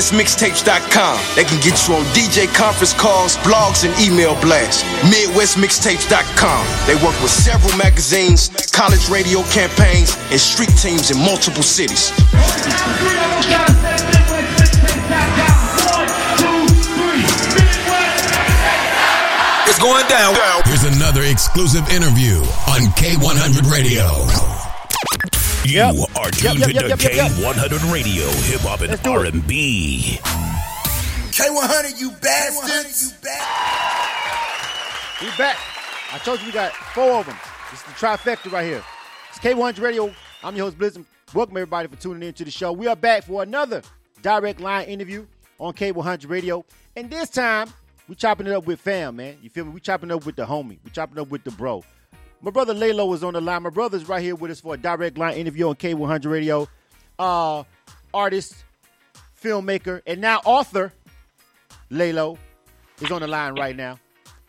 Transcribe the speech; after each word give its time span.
MidwestMixtapes.com. 0.00 1.20
They 1.36 1.44
can 1.44 1.60
get 1.60 1.76
you 1.86 1.94
on 1.94 2.04
DJ 2.16 2.48
conference 2.54 2.94
calls, 2.94 3.36
blogs, 3.38 3.84
and 3.84 3.92
email 4.00 4.34
blasts. 4.40 4.82
MidwestMixtapes.com. 5.12 6.64
They 6.86 6.94
work 7.04 7.20
with 7.20 7.30
several 7.30 7.76
magazines, 7.76 8.48
college 8.72 9.10
radio 9.10 9.42
campaigns, 9.52 10.16
and 10.30 10.40
street 10.40 10.72
teams 10.80 11.10
in 11.10 11.18
multiple 11.18 11.62
cities. 11.62 12.12
It's 19.68 19.78
going 19.78 20.06
down. 20.08 20.34
Here's 20.64 20.96
another 20.96 21.24
exclusive 21.24 21.86
interview 21.90 22.38
on 22.72 22.88
K100 22.96 23.70
Radio. 23.70 24.59
You 25.64 25.76
Yep. 25.76 25.94
are 26.16 26.30
tuned 26.30 26.58
yep, 26.58 26.68
to 26.68 26.72
yep, 26.74 26.88
yep, 26.88 27.02
yep, 27.02 27.14
yep. 27.14 27.30
K100 27.32 27.92
Radio, 27.92 28.26
hip 28.48 28.60
hop 28.62 28.80
and 28.80 28.90
Let's 28.90 29.02
do 29.02 29.12
it. 29.22 29.34
R&B. 29.34 30.18
K100, 31.32 32.00
you 32.00 32.10
bastards. 32.12 33.14
We 35.20 35.28
back. 35.36 35.58
I 36.12 36.18
told 36.24 36.40
you 36.40 36.46
we 36.46 36.52
got 36.52 36.72
four 36.72 37.20
of 37.20 37.26
them. 37.26 37.36
This 37.70 37.80
is 37.80 37.86
the 37.86 37.92
trifecta 37.92 38.50
right 38.50 38.64
here. 38.64 38.82
It's 39.28 39.38
K100 39.38 39.80
Radio. 39.82 40.12
I'm 40.42 40.56
your 40.56 40.64
host, 40.66 40.78
Blizzard. 40.78 41.04
Welcome 41.34 41.56
everybody 41.58 41.88
for 41.88 41.96
tuning 41.96 42.26
in 42.26 42.34
to 42.34 42.44
the 42.44 42.50
show. 42.50 42.72
We 42.72 42.86
are 42.86 42.96
back 42.96 43.24
for 43.24 43.42
another 43.42 43.82
direct 44.22 44.60
line 44.60 44.86
interview 44.88 45.26
on 45.58 45.74
K100 45.74 46.28
Radio. 46.30 46.64
And 46.96 47.10
this 47.10 47.28
time, 47.28 47.68
we 48.08 48.14
chopping 48.14 48.46
it 48.46 48.54
up 48.54 48.66
with 48.66 48.80
fam, 48.80 49.16
man. 49.16 49.36
You 49.42 49.50
feel 49.50 49.66
me? 49.66 49.72
We 49.72 49.80
chopping 49.80 50.10
it 50.10 50.14
up 50.14 50.24
with 50.26 50.36
the 50.36 50.46
homie. 50.46 50.78
We 50.82 50.90
chopping 50.90 51.18
it 51.18 51.20
up 51.20 51.28
with 51.28 51.44
the 51.44 51.50
bro. 51.52 51.84
My 52.42 52.50
brother 52.50 52.74
Leylo 52.74 53.14
is 53.14 53.22
on 53.22 53.34
the 53.34 53.40
line. 53.40 53.62
My 53.64 53.70
brother's 53.70 54.08
right 54.08 54.22
here 54.22 54.34
with 54.34 54.50
us 54.50 54.60
for 54.60 54.74
a 54.74 54.76
direct 54.76 55.18
line 55.18 55.34
interview 55.36 55.68
on 55.68 55.74
K100 55.74 56.30
Radio. 56.30 56.68
Uh, 57.18 57.64
artist, 58.14 58.54
filmmaker, 59.42 60.00
and 60.06 60.20
now 60.22 60.40
author, 60.46 60.92
Leylo, 61.90 62.38
is 63.02 63.10
on 63.10 63.20
the 63.20 63.26
line 63.28 63.54
right 63.58 63.76
now. 63.76 63.98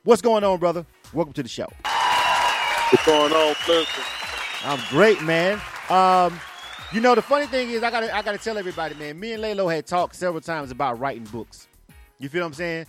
What's 0.03 0.21
going 0.21 0.43
on, 0.45 0.57
brother? 0.59 0.85
Welcome 1.13 1.33
to 1.33 1.43
the 1.43 1.49
show. 1.49 1.67
What's 1.83 3.05
going 3.05 3.33
on, 3.33 3.55
Blizzard? 3.65 3.87
I'm 4.63 4.79
great, 4.89 5.21
man. 5.21 5.59
Um, 5.89 6.39
you 6.93 7.01
know, 7.01 7.13
the 7.13 7.21
funny 7.21 7.45
thing 7.47 7.69
is, 7.71 7.83
I 7.83 7.91
gotta, 7.91 8.15
I 8.15 8.21
gotta 8.21 8.37
tell 8.37 8.57
everybody, 8.57 8.95
man. 8.95 9.19
Me 9.19 9.33
and 9.33 9.43
Leylo 9.43 9.73
had 9.73 9.85
talked 9.85 10.15
several 10.15 10.41
times 10.41 10.71
about 10.71 10.97
writing 10.99 11.25
books. 11.25 11.67
You 12.19 12.29
feel 12.29 12.41
what 12.41 12.47
I'm 12.47 12.53
saying? 12.53 12.85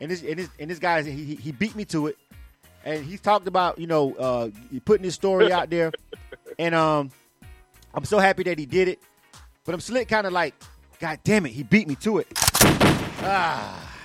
And 0.00 0.10
this, 0.10 0.22
and 0.22 0.38
this, 0.38 0.48
and 0.58 0.70
this 0.70 0.78
guy, 0.80 1.02
he- 1.02 1.36
he 1.36 1.52
beat 1.52 1.76
me 1.76 1.84
to 1.86 2.08
it, 2.08 2.16
and 2.84 3.04
he's 3.04 3.20
talked 3.20 3.46
about, 3.46 3.78
you 3.78 3.86
know, 3.86 4.14
uh, 4.14 4.50
putting 4.84 5.04
his 5.04 5.14
story 5.14 5.52
out 5.52 5.70
there, 5.70 5.92
and 6.58 6.74
um, 6.74 7.10
I'm 7.94 8.04
so 8.04 8.18
happy 8.18 8.42
that 8.44 8.58
he 8.58 8.66
did 8.66 8.88
it. 8.88 9.00
But 9.64 9.74
I'm 9.74 9.80
slick, 9.80 10.08
kind 10.08 10.26
of 10.26 10.32
like, 10.32 10.54
God 10.98 11.20
damn 11.22 11.46
it, 11.46 11.50
he 11.50 11.62
beat 11.62 11.86
me 11.86 11.94
to 11.96 12.18
it. 12.18 12.28
Ah, 13.22 13.96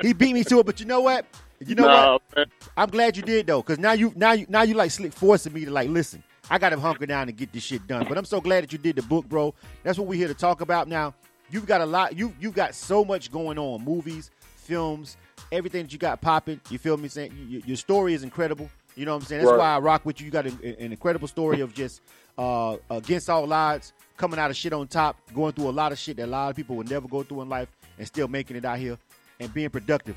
he 0.00 0.12
beat 0.12 0.34
me 0.34 0.44
to 0.44 0.58
it. 0.60 0.66
But 0.66 0.80
you 0.80 0.86
know 0.86 1.00
what? 1.00 1.26
You 1.60 1.74
know 1.74 1.86
what? 1.86 2.22
man. 2.36 2.46
I'm 2.76 2.90
glad 2.90 3.16
you 3.16 3.22
did 3.22 3.46
though, 3.46 3.62
because 3.62 3.78
now 3.78 3.92
you 3.92 4.12
now 4.16 4.32
you 4.32 4.46
now 4.48 4.62
you 4.62 4.74
like 4.74 4.90
slick 4.90 5.12
forcing 5.12 5.52
me 5.52 5.64
to 5.64 5.70
like 5.70 5.88
listen. 5.88 6.22
I 6.50 6.58
got 6.58 6.70
to 6.70 6.78
hunker 6.78 7.06
down 7.06 7.28
and 7.28 7.36
get 7.36 7.52
this 7.52 7.62
shit 7.62 7.86
done. 7.86 8.04
But 8.06 8.18
I'm 8.18 8.26
so 8.26 8.40
glad 8.40 8.64
that 8.64 8.72
you 8.72 8.78
did 8.78 8.96
the 8.96 9.02
book, 9.02 9.26
bro. 9.26 9.54
That's 9.82 9.98
what 9.98 10.06
we're 10.06 10.18
here 10.18 10.28
to 10.28 10.34
talk 10.34 10.60
about. 10.60 10.88
Now 10.88 11.14
you've 11.50 11.66
got 11.66 11.80
a 11.80 11.86
lot. 11.86 12.16
You 12.16 12.34
you've 12.40 12.54
got 12.54 12.74
so 12.74 13.04
much 13.04 13.30
going 13.30 13.58
on, 13.58 13.84
movies, 13.84 14.30
films, 14.64 15.16
everything 15.52 15.84
that 15.84 15.92
you 15.92 15.98
got 15.98 16.20
popping. 16.20 16.60
You 16.70 16.78
feel 16.78 16.96
me 16.96 17.08
saying? 17.08 17.32
You, 17.48 17.62
your 17.66 17.76
story 17.76 18.14
is 18.14 18.22
incredible. 18.22 18.68
You 18.96 19.04
know 19.06 19.12
what 19.14 19.22
I'm 19.22 19.26
saying? 19.26 19.42
That's 19.42 19.50
Right. 19.52 19.58
why 19.58 19.74
I 19.74 19.78
rock 19.80 20.04
with 20.06 20.20
you. 20.20 20.26
You 20.26 20.30
got 20.32 20.46
an, 20.46 20.58
an 20.62 20.92
incredible 20.92 21.26
story 21.28 21.60
of 21.60 21.74
just 21.74 22.00
uh, 22.38 22.76
against 22.90 23.28
all 23.30 23.52
odds, 23.52 23.92
coming 24.16 24.38
out 24.38 24.50
of 24.50 24.56
shit 24.56 24.72
on 24.72 24.86
top, 24.88 25.16
going 25.34 25.52
through 25.52 25.68
a 25.68 25.70
lot 25.70 25.92
of 25.92 25.98
shit 25.98 26.16
that 26.16 26.26
a 26.26 26.26
lot 26.26 26.50
of 26.50 26.56
people 26.56 26.76
would 26.76 26.88
never 26.90 27.06
go 27.08 27.22
through 27.22 27.42
in 27.42 27.48
life, 27.48 27.68
and 27.98 28.06
still 28.06 28.28
making 28.28 28.56
it 28.56 28.64
out 28.64 28.78
here 28.78 28.98
and 29.40 29.52
being 29.54 29.70
productive. 29.70 30.16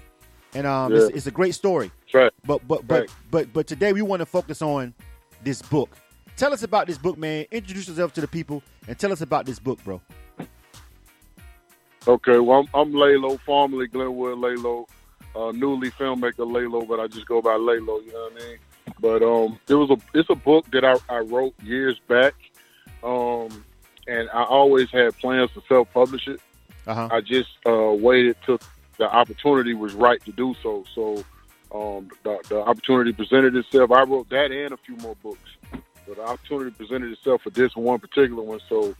And 0.53 0.65
um, 0.65 0.93
it's, 0.93 1.09
Yeah. 1.09 1.15
it's 1.17 1.27
a 1.27 1.31
great 1.31 1.53
story. 1.55 1.91
Right. 2.13 2.31
But 2.45 2.67
but 2.67 2.87
but 2.87 3.01
Right. 3.01 3.09
but 3.31 3.53
but 3.53 3.67
today 3.67 3.93
we 3.93 4.01
want 4.01 4.21
to 4.21 4.25
focus 4.25 4.61
on 4.61 4.93
this 5.43 5.61
book. 5.61 5.89
Tell 6.37 6.53
us 6.53 6.61
about 6.63 6.85
this 6.87 6.97
book, 6.99 7.17
man. 7.17 7.45
Introduce 7.51 7.87
yourself 7.87 8.13
to 8.13 8.21
the 8.21 8.27
people 8.27 8.61
and 8.87 8.97
tell 8.97 9.11
us 9.11 9.21
about 9.21 9.45
this 9.47 9.57
book, 9.59 9.83
bro. 9.83 9.99
Okay, 12.07 12.39
well, 12.39 12.59
I'm, 12.59 12.67
I'm 12.73 12.93
Leylo, 12.93 13.37
formerly 13.41 13.87
Glenwood 13.87 14.37
Leylo, 14.37 14.87
uh, 15.35 15.51
newly 15.51 15.91
filmmaker 15.91 16.49
Leylo, 16.49 16.87
but 16.87 17.01
I 17.01 17.07
just 17.07 17.25
go 17.25 17.41
by 17.41 17.51
Leylo. 17.51 18.05
You 18.05 18.13
know 18.13 18.29
what 18.31 18.41
I 18.41 18.45
mean? 18.47 18.57
But 18.99 19.23
um, 19.23 19.59
it 19.67 19.75
was 19.75 19.89
a 19.89 19.97
it's 20.17 20.29
a 20.29 20.35
book 20.35 20.65
that 20.71 20.85
I, 20.85 20.95
I 21.13 21.19
wrote 21.19 21.53
years 21.61 21.99
back, 22.07 22.33
um, 23.03 23.65
and 24.07 24.29
I 24.29 24.43
always 24.43 24.89
had 24.89 25.17
plans 25.17 25.51
to 25.53 25.61
self 25.67 25.91
publish 25.93 26.27
it. 26.27 26.39
Uh 26.87 26.93
huh. 26.93 27.09
I 27.11 27.19
just 27.19 27.49
uh, 27.65 27.91
waited 27.91 28.37
till 28.45 28.59
the 28.97 29.13
opportunity 29.13 29.73
was 29.73 29.93
right 29.93 30.23
to 30.23 30.31
do 30.31 30.55
so. 30.63 30.85
So 30.95 31.17
um, 31.75 32.09
the, 32.23 32.39
the 32.47 32.61
opportunity 32.61 33.11
presented 33.11 33.55
itself. 33.57 33.91
I 33.91 34.03
wrote 34.03 34.29
that 34.29 34.51
and 34.51 34.71
a 34.71 34.77
few 34.77 34.95
more 34.97 35.15
books, 35.17 35.49
but 35.71 36.15
the 36.15 36.23
opportunity 36.23 36.71
presented 36.71 37.11
itself 37.11 37.41
for 37.41 37.49
this 37.49 37.75
one 37.75 37.99
particular 37.99 38.41
one. 38.41 38.61
So 38.69 38.95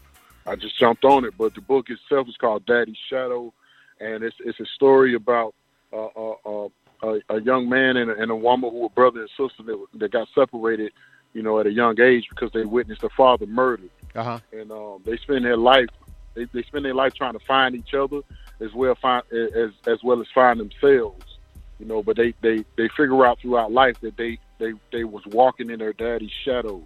I 0.47 0.56
just 0.56 0.80
jumped 0.80 1.03
on 1.06 1.25
it. 1.25 1.34
But 1.38 1.53
the 1.53 1.62
book 1.62 1.88
itself 1.90 2.28
is 2.28 2.38
called 2.38 2.66
Daddy's 2.66 2.97
Shadow, 3.09 3.53
and 4.00 4.24
it's 4.24 4.35
it's 4.40 4.59
a 4.59 4.66
story 4.75 5.13
about 5.13 5.53
uh, 5.94 6.06
uh, 6.06 6.68
uh, 7.03 7.19
a, 7.30 7.41
young 7.41 7.69
man 7.69 7.97
and 7.97 8.09
a, 8.09 8.16
and 8.16 8.31
a 8.31 8.35
woman 8.35 8.72
who 8.72 8.80
were 8.80 8.90
brother 8.90 9.19
and 9.22 9.30
sister 9.30 9.63
that, 9.63 9.85
that 10.00 10.12
got 10.12 10.28
separated, 10.34 10.91
you 11.34 11.41
know, 11.44 11.59
at 11.59 11.68
a 11.68 11.72
young 11.72 12.00
age 12.02 12.25
because 12.30 12.52
they 12.53 12.66
witnessed 12.66 13.02
their 13.02 13.09
father 13.16 13.46
murdered 13.46 13.90
Uh 14.16 14.24
huh. 14.24 14.40
and 14.52 14.72
um, 14.72 15.02
they 15.06 15.18
spend 15.18 15.46
their 15.46 15.58
life 15.58 15.88
they, 16.35 16.46
they 16.53 16.64
spend 16.64 16.85
their 16.85 16.96
life 16.96 17.14
trying 17.14 17.34
to 17.34 17.46
find 17.47 17.75
each 17.75 17.94
other 17.94 18.22
as 18.59 18.74
well 18.74 18.96
find 19.02 19.24
as 19.31 19.72
as 19.85 20.03
well 20.03 20.19
as 20.22 20.28
find 20.34 20.59
themselves 20.59 21.38
you 21.79 21.85
know 21.85 22.02
but 22.02 22.18
they 22.18 22.34
they 22.41 22.66
they 22.78 22.90
figure 22.97 23.25
out 23.25 23.40
throughout 23.40 23.72
life 23.72 23.96
that 24.02 24.18
they 24.18 24.40
they 24.59 24.74
they 24.91 25.03
was 25.03 25.24
walking 25.28 25.69
in 25.69 25.79
their 25.79 25.94
daddy's 25.94 26.31
shadow 26.44 26.81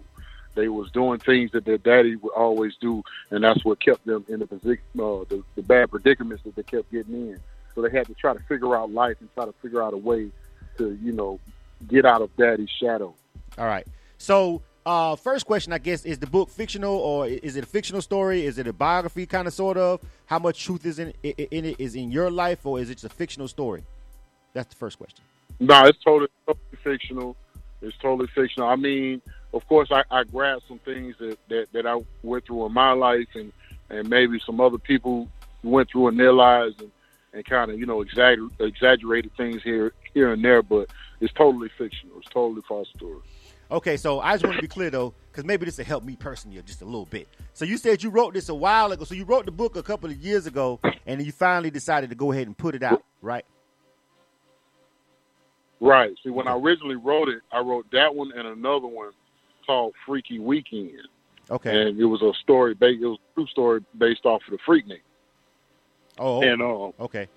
they 0.54 0.68
was 0.68 0.90
doing 0.90 1.18
things 1.18 1.50
that 1.52 1.64
their 1.64 1.78
daddy 1.78 2.16
would 2.16 2.32
always 2.32 2.74
do 2.80 3.02
and 3.30 3.42
that's 3.44 3.64
what 3.64 3.80
kept 3.80 4.04
them 4.06 4.24
in 4.28 4.40
the 4.40 4.46
position 4.46 4.82
uh, 4.98 5.24
the, 5.28 5.42
the 5.56 5.62
bad 5.62 5.90
predicaments 5.90 6.42
that 6.44 6.54
they 6.56 6.62
kept 6.62 6.90
getting 6.90 7.14
in 7.14 7.40
so 7.74 7.82
they 7.82 7.90
had 7.90 8.06
to 8.06 8.14
try 8.14 8.32
to 8.32 8.40
figure 8.40 8.76
out 8.76 8.92
life 8.92 9.16
and 9.20 9.32
try 9.34 9.44
to 9.44 9.54
figure 9.62 9.82
out 9.82 9.94
a 9.94 9.96
way 9.96 10.30
to 10.78 10.98
you 11.02 11.12
know 11.12 11.38
get 11.88 12.04
out 12.04 12.22
of 12.22 12.34
daddy's 12.36 12.70
shadow 12.80 13.14
All 13.58 13.66
right. 13.66 13.86
So, 14.18 14.62
uh, 14.86 15.16
first 15.16 15.46
question, 15.46 15.72
I 15.72 15.78
guess, 15.78 16.04
is 16.04 16.18
the 16.18 16.26
book 16.26 16.48
fictional 16.48 16.94
or 16.94 17.26
is 17.26 17.56
it 17.56 17.64
a 17.64 17.66
fictional 17.66 18.00
story? 18.02 18.46
Is 18.46 18.58
it 18.58 18.66
a 18.66 18.72
biography, 18.72 19.26
kind 19.26 19.46
of, 19.46 19.52
sort 19.52 19.76
of? 19.76 20.00
How 20.26 20.38
much 20.38 20.64
truth 20.64 20.86
is 20.86 20.98
in, 20.98 21.12
in 21.22 21.64
it? 21.64 21.76
Is 21.78 21.94
in 21.94 22.10
your 22.10 22.30
life 22.30 22.64
or 22.64 22.80
is 22.80 22.88
it 22.88 22.94
just 22.94 23.04
a 23.04 23.08
fictional 23.08 23.48
story? 23.48 23.82
That's 24.54 24.68
the 24.68 24.76
first 24.76 24.98
question. 24.98 25.24
No, 25.60 25.84
it's 25.86 25.98
totally, 26.04 26.30
totally 26.46 26.78
fictional. 26.82 27.36
It's 27.80 27.96
totally 27.98 28.28
fictional. 28.34 28.68
I 28.68 28.76
mean, 28.76 29.20
of 29.52 29.66
course, 29.68 29.90
I, 29.90 30.02
I 30.10 30.24
grabbed 30.24 30.62
some 30.66 30.78
things 30.78 31.16
that, 31.18 31.38
that, 31.48 31.66
that 31.72 31.86
I 31.86 32.02
went 32.22 32.46
through 32.46 32.66
in 32.66 32.72
my 32.72 32.92
life, 32.92 33.28
and, 33.34 33.52
and 33.90 34.08
maybe 34.08 34.40
some 34.44 34.60
other 34.60 34.78
people 34.78 35.28
went 35.62 35.90
through 35.90 36.08
in 36.08 36.16
their 36.16 36.32
lives, 36.32 36.74
and, 36.78 36.90
and 37.32 37.44
kind 37.44 37.70
of 37.70 37.78
you 37.78 37.86
know 37.86 38.02
exagger- 38.02 38.50
exaggerated 38.60 39.32
things 39.36 39.62
here 39.62 39.92
here 40.14 40.32
and 40.32 40.44
there. 40.44 40.62
But 40.62 40.90
it's 41.20 41.32
totally 41.34 41.70
fictional. 41.76 42.18
It's 42.18 42.28
totally 42.28 42.62
false 42.66 42.88
story. 42.96 43.20
Okay, 43.70 43.96
so 43.96 44.20
I 44.20 44.34
just 44.34 44.44
want 44.44 44.56
to 44.56 44.62
be 44.62 44.68
clear 44.68 44.90
though, 44.90 45.14
because 45.30 45.44
maybe 45.44 45.64
this 45.64 45.78
will 45.78 45.86
help 45.86 46.04
me 46.04 46.14
personally 46.14 46.60
just 46.62 46.82
a 46.82 46.84
little 46.84 47.06
bit. 47.06 47.26
So 47.54 47.64
you 47.64 47.78
said 47.78 48.02
you 48.02 48.10
wrote 48.10 48.34
this 48.34 48.50
a 48.50 48.54
while 48.54 48.92
ago. 48.92 49.04
So 49.04 49.14
you 49.14 49.24
wrote 49.24 49.46
the 49.46 49.52
book 49.52 49.76
a 49.76 49.82
couple 49.82 50.10
of 50.10 50.16
years 50.16 50.46
ago, 50.46 50.78
and 51.06 51.24
you 51.24 51.32
finally 51.32 51.70
decided 51.70 52.10
to 52.10 52.16
go 52.16 52.32
ahead 52.32 52.46
and 52.46 52.56
put 52.56 52.74
it 52.74 52.82
out, 52.82 53.02
right? 53.22 53.46
Right. 55.80 56.12
See, 56.22 56.30
when 56.30 56.46
I 56.46 56.56
originally 56.56 56.96
wrote 56.96 57.28
it, 57.28 57.40
I 57.50 57.60
wrote 57.60 57.90
that 57.92 58.14
one 58.14 58.30
and 58.36 58.46
another 58.46 58.86
one 58.86 59.12
called 59.66 59.94
Freaky 60.06 60.38
Weekend, 60.38 60.98
Okay. 61.50 61.88
and 61.88 61.98
it 61.98 62.04
was 62.04 62.22
a 62.22 62.32
story. 62.42 62.74
Ba- 62.74 62.88
it 62.88 63.00
was 63.00 63.18
a 63.18 63.34
true 63.34 63.46
story 63.46 63.80
based 63.98 64.24
off 64.24 64.42
of 64.46 64.52
the 64.52 64.58
Freaknik. 64.66 65.02
oh, 66.18 66.38
oh, 66.38 66.42
And 66.42 66.62
um, 66.62 66.92
okay. 67.00 67.28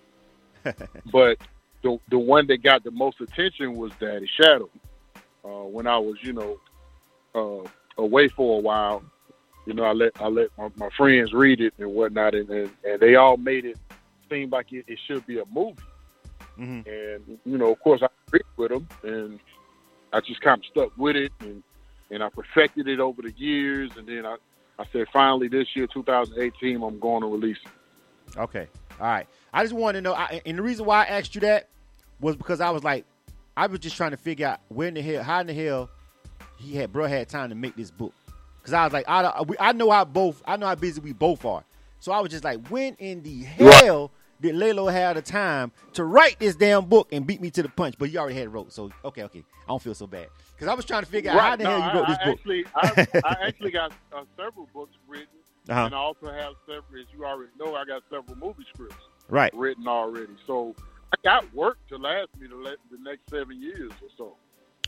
but 1.12 1.38
the 1.83 1.98
the 2.10 2.18
one 2.19 2.48
that 2.48 2.63
got 2.63 2.83
the 2.83 2.92
most 2.92 3.22
attention 3.22 3.75
was 3.75 3.92
Daddy 4.00 4.30
Shadow. 4.39 4.69
Uh, 5.44 5.66
when 5.66 5.86
I 5.86 5.98
was, 5.98 6.16
you 6.24 6.33
know, 6.33 6.57
uh, 7.36 8.01
away 8.01 8.30
for 8.30 8.57
a 8.57 8.62
while, 8.62 9.04
you 9.68 9.74
know, 9.74 9.83
I 9.83 9.92
let 9.94 10.13
I 10.19 10.28
let 10.28 10.48
my, 10.57 10.69
my 10.75 10.89
friends 10.98 11.33
read 11.33 11.62
it 11.62 11.74
and 11.78 11.92
whatnot, 11.94 12.33
and, 12.33 12.50
and, 12.50 12.71
and 12.83 13.00
they 13.00 13.16
all 13.16 13.38
made 13.38 13.66
it 13.66 13.78
seem 14.30 14.50
like 14.50 14.71
it, 14.71 14.86
it 14.88 14.98
should 15.07 15.25
be 15.28 15.39
a 15.39 15.44
movie. 15.54 15.75
hmm 16.56 16.81
And 16.88 17.39
you 17.45 17.57
know, 17.60 17.71
of 17.71 17.80
course, 17.80 18.01
I 18.01 18.07
agreed 18.28 18.44
with 18.57 18.71
them, 18.71 18.88
and 19.04 19.39
I 20.12 20.19
just 20.21 20.42
kind 20.42 20.60
of 20.60 20.66
stuck 20.71 20.89
with 20.98 21.16
it, 21.16 21.31
and 21.42 21.62
and 22.12 22.24
I 22.24 22.30
perfected 22.30 22.88
it 22.88 23.00
over 23.00 23.22
the 23.22 23.31
years, 23.38 23.92
and 23.98 24.07
then 24.07 24.25
I 24.25 24.38
I 24.78 24.86
said 24.92 25.06
finally 25.13 25.48
this 25.48 25.68
year, 25.75 25.88
2018, 25.88 26.84
I'm 26.84 27.00
going 27.00 27.22
to 27.22 27.28
release 27.28 27.57
it. 27.66 28.38
Okay. 28.38 28.68
All 29.00 29.07
right. 29.07 29.25
I 29.54 29.63
just 29.63 29.74
wanted 29.74 30.00
to 30.00 30.02
know, 30.02 30.13
I, 30.13 30.42
and 30.46 30.57
the 30.57 30.62
reason 30.62 30.86
why 30.86 31.04
I 31.04 31.07
asked 31.07 31.34
you 31.34 31.40
that 31.42 31.69
was 32.19 32.36
because 32.36 32.60
I 32.60 32.72
was 32.72 32.84
like, 32.84 33.06
I 33.56 33.68
was 33.68 33.80
just 33.80 33.96
trying 33.96 34.12
to 34.12 34.18
figure 34.18 34.48
out 34.48 34.60
where 34.68 34.90
in 34.90 34.96
the 34.96 35.02
hell, 35.02 35.24
how 35.24 35.40
in 35.40 35.48
the 35.48 35.54
hell 35.54 35.90
he 36.57 36.75
had, 36.75 36.92
bro, 36.92 37.06
had 37.07 37.30
time 37.30 37.50
to 37.50 37.56
make 37.56 37.78
this 37.78 37.90
book. 37.90 38.13
Because 38.60 38.74
I 38.74 38.84
was 38.84 38.92
like, 38.92 39.06
I, 39.07 39.42
we- 39.44 39.56
I 39.60 39.72
know 39.72 39.90
how 39.92 40.04
both, 40.04 40.44
I 40.46 40.57
know 40.57 40.66
how 40.68 40.75
busy 40.75 41.00
we 41.00 41.13
both 41.13 41.46
are. 41.46 41.63
So 42.02 42.12
I 42.12 42.19
was 42.19 42.31
just 42.31 42.44
like, 42.44 42.68
when 42.68 42.96
in 42.96 43.24
the 43.24 43.44
hell 43.44 44.12
did 44.42 44.56
Leylo 44.56 44.92
have 44.92 45.16
the 45.16 45.22
time 45.22 45.72
to 45.94 46.04
write 46.04 46.38
this 46.38 46.57
damn 46.57 46.86
book 46.86 47.07
and 47.13 47.25
beat 47.25 47.40
me 47.40 47.50
to 47.52 47.63
the 47.63 47.69
punch? 47.69 47.96
But 47.98 48.12
you 48.12 48.19
already 48.19 48.36
had 48.36 48.44
it 48.48 48.50
wrote, 48.50 48.74
so 48.74 48.92
okay, 49.06 49.24
okay, 49.24 49.44
I 49.63 49.68
don't 49.69 49.81
feel 49.81 49.96
so 49.96 50.06
bad 50.06 50.28
because 50.56 50.68
I 50.68 50.74
was 50.74 50.86
trying 50.86 51.04
to 51.04 51.07
figure 51.10 51.31
out 51.31 51.40
how 51.40 51.56
the 51.56 51.63
no, 51.63 51.80
hell 51.81 51.94
you 51.94 52.00
wrote 52.00 52.07
I, 52.10 52.12
this 52.12 52.18
I 52.22 52.25
book. 52.25 52.40
Actually, 52.40 52.66
I, 52.75 53.07
I 53.25 53.38
actually 53.48 53.72
got 53.72 53.92
uh, 54.16 54.24
several 54.38 54.68
books 54.74 54.96
written, 55.07 55.28
Uh-huh. 55.69 55.81
and 55.86 55.94
I 55.96 55.98
also 55.98 56.28
have 56.31 56.54
several. 56.66 57.02
As 57.02 57.07
you 57.16 57.25
already 57.25 57.52
know, 57.60 57.75
I 57.75 57.86
got 57.86 58.04
several 58.10 58.38
movie 58.38 58.66
scripts 58.74 58.96
Right. 59.30 59.54
written 59.56 59.88
already. 59.88 60.34
So 60.48 60.75
I 61.12 61.16
got 61.24 61.54
work 61.54 61.78
to 61.90 61.98
last 61.98 62.30
me 62.40 62.48
the, 62.48 62.56
le- 62.56 62.75
the 62.92 62.98
next 63.00 63.30
seven 63.30 63.62
years 63.62 63.92
or 64.02 64.10
so. 64.18 64.24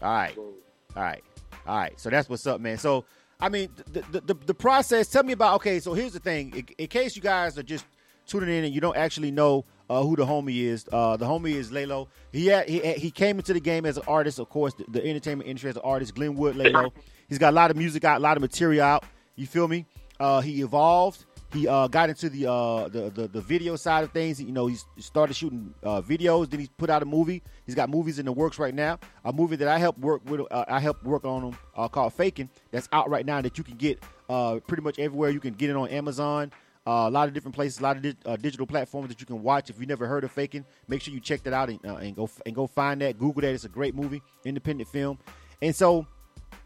All 0.01 0.13
right. 0.13 0.35
So 0.35 0.53
All 0.95 1.03
right. 1.03 1.23
All 1.67 1.77
right. 1.77 1.99
So 1.99 2.09
that's 2.09 2.29
what's 2.29 2.45
up, 2.47 2.61
man. 2.61 2.77
So, 2.77 3.03
I 3.39 3.49
mean, 3.49 3.69
the 3.91 4.01
the, 4.11 4.21
the, 4.21 4.33
the 4.45 4.53
process, 4.53 5.07
tell 5.09 5.23
me 5.23 5.33
about, 5.33 5.55
okay, 5.55 5.79
so 5.79 5.93
here's 5.93 6.13
the 6.13 6.19
thing. 6.19 6.53
In, 6.55 6.67
in 6.77 6.87
case 6.87 7.15
you 7.15 7.21
guys 7.21 7.57
are 7.57 7.63
just 7.63 7.85
tuning 8.27 8.49
in 8.49 8.63
and 8.65 8.73
you 8.73 8.81
don't 8.81 8.97
actually 8.97 9.31
know 9.31 9.65
uh, 9.89 10.01
who 10.01 10.15
the 10.15 10.25
homie 10.25 10.63
is, 10.63 10.85
uh, 10.91 11.17
the 11.17 11.25
homie 11.25 11.55
is 11.55 11.71
Leylo. 11.71 12.07
He, 12.31 12.47
had, 12.47 12.67
he 12.67 12.79
he 12.93 13.11
came 13.11 13.37
into 13.37 13.53
the 13.53 13.59
game 13.59 13.85
as 13.85 13.97
an 13.97 14.03
artist, 14.07 14.39
of 14.39 14.49
course, 14.49 14.73
the, 14.73 14.85
the 14.89 15.05
entertainment 15.05 15.49
industry 15.49 15.69
as 15.69 15.75
an 15.75 15.83
artist, 15.83 16.15
Glenwood 16.15 16.55
Leylo. 16.55 16.91
He's 17.29 17.37
got 17.37 17.51
a 17.51 17.55
lot 17.55 17.71
of 17.71 17.77
music 17.77 18.03
out, 18.03 18.17
a 18.17 18.23
lot 18.23 18.37
of 18.37 18.41
material 18.41 18.83
out. 18.83 19.03
You 19.35 19.47
feel 19.47 19.67
me? 19.67 19.85
Uh, 20.19 20.41
he 20.41 20.61
evolved. 20.61 21.25
He 21.53 21.65
uh, 21.65 21.87
got 21.87 22.09
into 22.09 22.29
the, 22.29 22.51
uh, 22.51 22.89
the 22.89 23.09
the 23.09 23.27
the 23.29 23.39
video 23.39 23.77
side 23.77 24.03
of 24.03 24.11
things. 24.11 24.41
You 24.41 24.51
know, 24.51 24.67
he 24.67 24.75
started 24.99 25.33
shooting 25.33 25.73
uh, 25.81 26.01
videos. 26.01 26.49
Then 26.49 26.59
he 26.59 26.69
put 26.77 26.89
out 26.89 27.01
a 27.01 27.05
movie. 27.05 27.41
He's 27.65 27.75
got 27.75 27.89
movies 27.89 28.19
in 28.19 28.25
the 28.25 28.33
works 28.33 28.59
right 28.59 28.73
now. 28.73 28.99
A 29.23 29.31
movie 29.31 29.55
that 29.55 29.67
I 29.69 29.77
helped 29.77 29.99
work 29.99 30.21
with. 30.25 30.41
I 30.51 30.79
helped 30.81 31.05
work 31.05 31.23
on 31.23 31.43
him 31.43 31.89
called 31.89 32.13
Fakin. 32.13 32.49
That's 32.71 32.89
out 32.91 33.09
right 33.09 33.25
now. 33.25 33.41
That 33.41 33.57
you 33.57 33.63
can 33.63 33.77
get 33.77 34.03
uh, 34.29 34.59
pretty 34.67 34.83
much 34.83 34.99
everywhere. 34.99 35.29
You 35.29 35.39
can 35.39 35.53
get 35.53 35.69
it 35.69 35.77
on 35.77 35.87
Amazon. 35.87 36.51
Uh, 36.87 37.09
a 37.09 37.11
lot 37.11 37.27
of 37.27 37.33
different 37.33 37.53
places, 37.53 37.81
a 37.81 37.83
lot 37.83 37.97
of 37.97 38.01
di- 38.01 38.15
uh, 38.25 38.37
digital 38.37 38.65
platforms 38.65 39.09
that 39.09 39.19
you 39.19 39.25
can 39.25 39.43
watch. 39.43 39.69
If 39.69 39.77
you 39.77 39.85
never 39.85 40.07
heard 40.07 40.23
of 40.23 40.31
Fakin, 40.31 40.63
make 40.87 41.01
sure 41.01 41.13
you 41.13 41.19
check 41.19 41.43
that 41.43 41.51
out 41.51 41.67
and, 41.67 41.85
uh, 41.85 41.97
and 41.97 42.15
go 42.15 42.29
and 42.45 42.55
go 42.55 42.65
find 42.65 43.01
that. 43.01 43.19
Google 43.19 43.41
that. 43.41 43.53
It's 43.53 43.65
a 43.65 43.69
great 43.69 43.93
movie, 43.93 44.21
independent 44.45 44.87
film. 44.87 45.19
And 45.61 45.75
so 45.75 46.07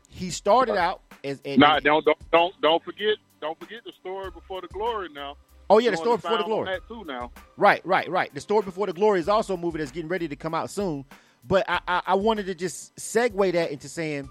he 0.09 0.29
started 0.29 0.77
out 0.77 1.01
as. 1.23 1.41
as 1.43 1.57
Nah, 1.57 1.79
don't 1.79 2.05
don't 2.05 2.19
don't 2.31 2.53
don't 2.61 2.83
forget 2.83 3.15
don't 3.41 3.59
forget 3.59 3.83
the 3.83 3.93
story 3.99 4.29
before 4.29 4.61
the 4.61 4.67
glory 4.67 5.09
now. 5.09 5.37
Oh 5.71 5.79
yeah, 5.79 5.89
the 5.89 5.97
story 5.97 6.17
before 6.17 6.37
the 6.37 6.43
glory. 6.43 6.77
Too 6.87 7.03
now. 7.05 7.31
Right, 7.57 7.83
right, 7.83 8.07
right. 8.07 8.31
The 8.31 8.41
story 8.41 8.61
before 8.61 8.85
the 8.85 8.93
glory 8.93 9.21
is 9.21 9.27
also 9.27 9.55
a 9.55 9.57
movie 9.57 9.79
that's 9.79 9.91
getting 9.91 10.09
ready 10.09 10.27
to 10.27 10.35
come 10.35 10.53
out 10.53 10.69
soon. 10.69 11.03
But 11.47 11.67
I, 11.67 11.79
I, 11.87 12.01
I 12.05 12.13
wanted 12.13 12.45
to 12.45 12.53
just 12.53 12.95
segue 12.97 13.53
that 13.53 13.71
into 13.71 13.89
saying 13.89 14.29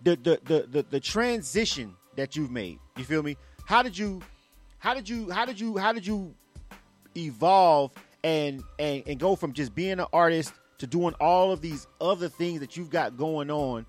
the, 0.00 0.16
the 0.16 0.40
the 0.44 0.66
the 0.70 0.86
the 0.88 1.00
transition 1.00 1.94
that 2.14 2.36
you've 2.36 2.50
made. 2.50 2.78
You 2.96 3.04
feel 3.04 3.22
me? 3.22 3.36
How 3.66 3.82
did 3.82 3.98
you 3.98 4.22
how 4.86 4.94
did 4.94 5.08
you 5.08 5.28
how 5.30 5.44
did 5.44 5.58
you 5.58 5.76
how 5.76 5.92
did 5.92 6.06
you 6.06 6.32
evolve 7.16 7.90
and 8.22 8.62
and 8.78 9.02
and 9.08 9.18
go 9.18 9.34
from 9.34 9.52
just 9.52 9.74
being 9.74 9.98
an 9.98 10.06
artist 10.12 10.52
to 10.78 10.86
doing 10.86 11.12
all 11.20 11.50
of 11.50 11.60
these 11.60 11.88
other 12.00 12.28
things 12.28 12.60
that 12.60 12.76
you've 12.76 12.88
got 12.88 13.16
going 13.16 13.50
on? 13.50 13.84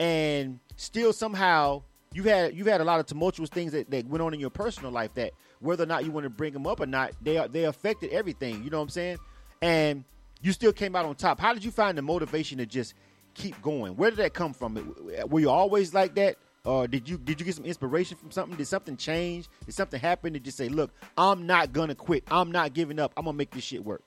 And 0.00 0.58
still 0.74 1.12
somehow 1.12 1.84
you've 2.12 2.24
had 2.24 2.56
you've 2.56 2.66
had 2.66 2.80
a 2.80 2.84
lot 2.84 2.98
of 2.98 3.06
tumultuous 3.06 3.50
things 3.50 3.70
that, 3.70 3.88
that 3.92 4.08
went 4.08 4.20
on 4.20 4.34
in 4.34 4.40
your 4.40 4.50
personal 4.50 4.90
life 4.90 5.14
that 5.14 5.30
whether 5.60 5.84
or 5.84 5.86
not 5.86 6.04
you 6.04 6.10
want 6.10 6.24
to 6.24 6.30
bring 6.30 6.52
them 6.52 6.66
up 6.66 6.80
or 6.80 6.86
not 6.86 7.12
they 7.22 7.46
they 7.52 7.62
affected 7.62 8.10
everything 8.10 8.64
you 8.64 8.70
know 8.70 8.78
what 8.78 8.82
i'm 8.82 8.88
saying? 8.88 9.18
And 9.60 10.02
you 10.40 10.50
still 10.50 10.72
came 10.72 10.96
out 10.96 11.04
on 11.04 11.14
top. 11.14 11.38
How 11.38 11.54
did 11.54 11.64
you 11.64 11.70
find 11.70 11.96
the 11.96 12.02
motivation 12.02 12.58
to 12.58 12.66
just 12.66 12.94
keep 13.34 13.62
going? 13.62 13.94
Where 13.94 14.10
did 14.10 14.18
that 14.18 14.34
come 14.34 14.54
from? 14.54 14.92
Were 15.28 15.38
you 15.38 15.50
always 15.50 15.94
like 15.94 16.16
that 16.16 16.34
or 16.64 16.86
did 16.86 17.08
you 17.08 17.18
did 17.18 17.40
you 17.40 17.46
get 17.46 17.54
some 17.54 17.64
inspiration 17.64 18.16
from 18.16 18.30
something 18.30 18.56
did 18.56 18.66
something 18.66 18.96
change 18.96 19.48
did 19.66 19.74
something 19.74 20.00
happen 20.00 20.32
to 20.32 20.40
just 20.40 20.56
say 20.56 20.68
look 20.68 20.92
i'm 21.18 21.46
not 21.46 21.72
gonna 21.72 21.94
quit 21.94 22.22
i'm 22.30 22.52
not 22.52 22.72
giving 22.72 22.98
up 22.98 23.12
i'm 23.16 23.24
gonna 23.24 23.36
make 23.36 23.50
this 23.50 23.64
shit 23.64 23.84
work 23.84 24.02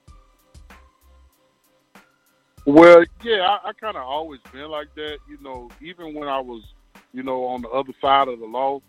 Well, 2.66 3.04
yeah, 3.22 3.42
I, 3.42 3.70
I 3.70 3.74
kind 3.74 3.96
of 3.96 4.04
always 4.04 4.40
been 4.52 4.70
like 4.70 4.94
that. 4.96 5.20
You 5.30 5.38
know, 5.42 5.70
even 5.82 6.16
when 6.16 6.28
I 6.28 6.40
was, 6.40 6.64
you 7.14 7.22
know, 7.22 7.46
on 7.46 7.62
the 7.62 7.70
other 7.70 7.94
side 8.02 8.28
of 8.28 8.40
the 8.40 8.46
law, 8.46 8.82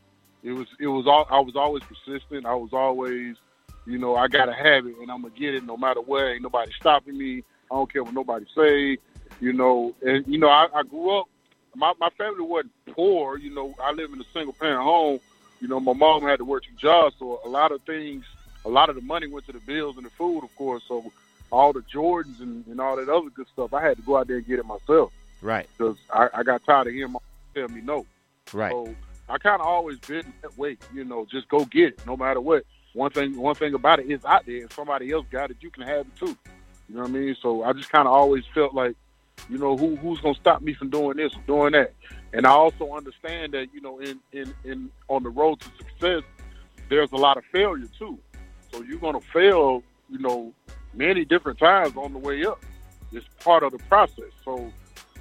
it 0.43 0.53
was 0.53 0.67
it 0.81 0.87
was 0.87 1.07
all 1.07 1.27
I 1.31 1.41
was 1.41 1.57
always 1.57 1.83
persistent. 1.83 2.47
I 2.47 2.55
was 2.55 2.71
always, 2.73 3.37
you 3.85 3.99
know, 3.99 4.17
I 4.17 4.29
gotta 4.29 4.55
have 4.55 4.87
it, 4.87 4.95
and 5.01 5.11
I'm 5.11 5.23
gonna 5.23 5.35
get 5.39 5.55
it 5.55 5.65
no 5.65 5.77
matter 5.77 6.01
what. 6.01 6.25
Ain't 6.25 6.43
nobody 6.43 6.73
stopping 6.81 7.19
me. 7.19 7.45
I 7.71 7.75
don't 7.75 7.93
care 7.93 8.03
what 8.03 8.15
nobody 8.15 8.47
say. 8.57 8.97
You 9.41 9.53
know, 9.53 9.95
and 10.01 10.27
you 10.27 10.39
know, 10.39 10.49
I, 10.49 10.69
I 10.75 10.83
grew 10.83 11.19
up. 11.19 11.27
My 11.77 11.93
my 12.01 12.11
family 12.11 12.43
wasn't 12.43 12.73
poor. 12.87 13.39
You 13.39 13.55
know, 13.55 13.75
I 13.83 13.93
live 13.93 14.13
in 14.13 14.21
a 14.21 14.25
single 14.33 14.53
parent 14.53 14.83
home. 14.83 15.21
You 15.61 15.69
know, 15.69 15.81
my 15.81 15.93
mom 15.93 16.23
had 16.23 16.39
to 16.39 16.45
work 16.45 16.65
two 16.65 16.75
jobs, 16.77 17.17
so 17.19 17.41
a 17.45 17.49
lot 17.49 17.73
of 17.73 17.81
things, 17.83 18.25
a 18.65 18.69
lot 18.69 18.91
of 18.91 18.95
the 18.95 19.03
money 19.03 19.27
went 19.27 19.47
to 19.47 19.53
the 19.53 19.61
bills 19.61 19.97
and 19.97 20.05
the 20.05 20.11
food, 20.11 20.45
of 20.45 20.55
course. 20.57 20.83
So 20.87 21.11
all 21.51 21.73
the 21.73 21.81
Jordans 21.81 22.41
and, 22.41 22.67
and 22.67 22.81
all 22.81 22.97
that 22.97 23.09
other 23.09 23.31
good 23.31 23.47
stuff, 23.53 23.73
I 23.73 23.83
had 23.83 23.97
to 23.97 24.03
go 24.03 24.17
out 24.17 24.27
there 24.27 24.37
and 24.37 24.47
get 24.47 24.59
it 24.59 24.67
myself 24.67 25.13
right 25.41 25.69
because 25.77 25.97
I, 26.13 26.29
I 26.35 26.43
got 26.43 26.65
tired 26.65 26.89
of 26.89 26.93
hearing 26.93 27.13
my 27.13 27.21
tell 27.55 27.69
me 27.69 27.81
no. 27.81 28.07
right 28.53 28.73
So 28.73 28.95
I 29.29 29.39
kind 29.39 29.61
of 29.61 29.67
always 29.67 29.99
been 30.01 30.33
that 30.43 30.57
way, 30.57 30.77
you 30.95 31.05
know, 31.05 31.27
just 31.31 31.49
go 31.49 31.65
get 31.65 31.95
it, 31.95 32.07
no 32.07 32.17
matter 32.17 32.41
what. 32.41 32.65
One 32.93 33.11
thing, 33.11 33.37
one 33.37 33.55
thing 33.55 33.75
about 33.75 33.99
it 33.99 34.11
is 34.11 34.25
out 34.25 34.47
there. 34.47 34.65
If 34.65 34.73
somebody 34.73 35.11
else 35.13 35.27
got 35.31 35.51
it, 35.51 35.59
you 35.61 35.71
can 35.71 35.83
have 35.83 36.07
it 36.07 36.17
too. 36.17 36.37
You 36.89 36.95
know 36.95 37.03
what 37.03 37.11
I 37.11 37.13
mean? 37.13 37.37
So 37.43 37.63
I 37.63 37.73
just 37.73 37.91
kind 37.91 38.07
of 38.07 38.15
always 38.15 38.45
felt 38.55 38.73
like, 38.73 38.97
you 39.49 39.59
know, 39.59 39.77
who 39.77 39.97
who's 39.97 40.21
gonna 40.21 40.35
stop 40.35 40.63
me 40.63 40.75
from 40.75 40.91
doing 40.91 41.17
this 41.17 41.35
or 41.35 41.43
doing 41.47 41.73
that? 41.73 41.95
And 42.33 42.47
I 42.47 42.51
also 42.51 42.93
understand 42.93 43.53
that, 43.55 43.73
you 43.73 43.81
know, 43.81 43.99
in 43.99 44.21
in 44.33 44.55
in 44.65 44.91
on 45.09 45.23
the 45.23 45.31
road 45.31 45.61
to 45.61 45.69
success, 45.79 46.23
there's 46.89 47.13
a 47.13 47.17
lot 47.17 47.37
of 47.37 47.45
failure 47.53 47.89
too. 47.99 48.19
So 48.73 48.83
you're 48.83 48.99
gonna 48.99 49.21
fail, 49.21 49.83
you 50.11 50.19
know, 50.19 50.53
many 50.95 51.25
different 51.25 51.59
times 51.59 51.97
on 51.97 52.13
the 52.13 52.19
way 52.19 52.45
up. 52.45 52.63
It's 53.13 53.27
part 53.41 53.63
of 53.63 53.73
the 53.73 53.79
process. 53.79 54.33
So 54.45 54.73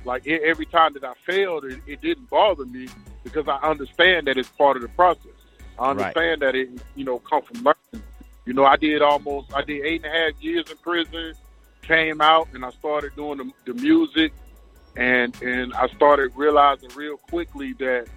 like 0.06 0.28
every 0.28 0.66
time 0.66 0.94
that 0.94 1.04
I 1.04 1.14
failed, 1.26 1.66
it, 1.66 1.80
it 1.88 2.02
didn't 2.02 2.30
bother 2.30 2.66
me 2.66 2.88
because 3.24 3.48
I 3.48 3.58
understand 3.58 4.28
that 4.28 4.38
it's 4.38 4.50
part 4.50 4.76
of 4.78 4.84
the 4.84 4.90
process. 4.90 5.32
I 5.78 5.92
understand 5.92 6.42
that 6.42 6.56
it, 6.56 6.70
you 6.96 7.04
know, 7.04 7.20
come 7.20 7.42
from 7.42 7.64
learning. 7.64 8.08
You 8.46 8.54
know, 8.54 8.66
I 8.66 8.78
did 8.78 9.02
almost, 9.02 9.54
I 9.54 9.64
did 9.64 9.84
eight 9.84 10.06
and 10.06 10.14
a 10.14 10.18
half 10.18 10.42
years 10.42 10.70
in 10.70 10.78
prison, 10.78 11.34
came 11.88 12.22
out, 12.22 12.48
and 12.54 12.66
I 12.66 12.72
started 12.72 13.16
doing 13.16 13.38
the, 13.38 13.74
the 13.74 13.80
music, 13.80 14.34
and 14.96 15.40
and 15.42 15.74
I 15.74 15.88
started 15.90 16.32
realizing 16.36 16.90
real 16.96 17.18
quickly 17.18 17.74
that 17.74 18.08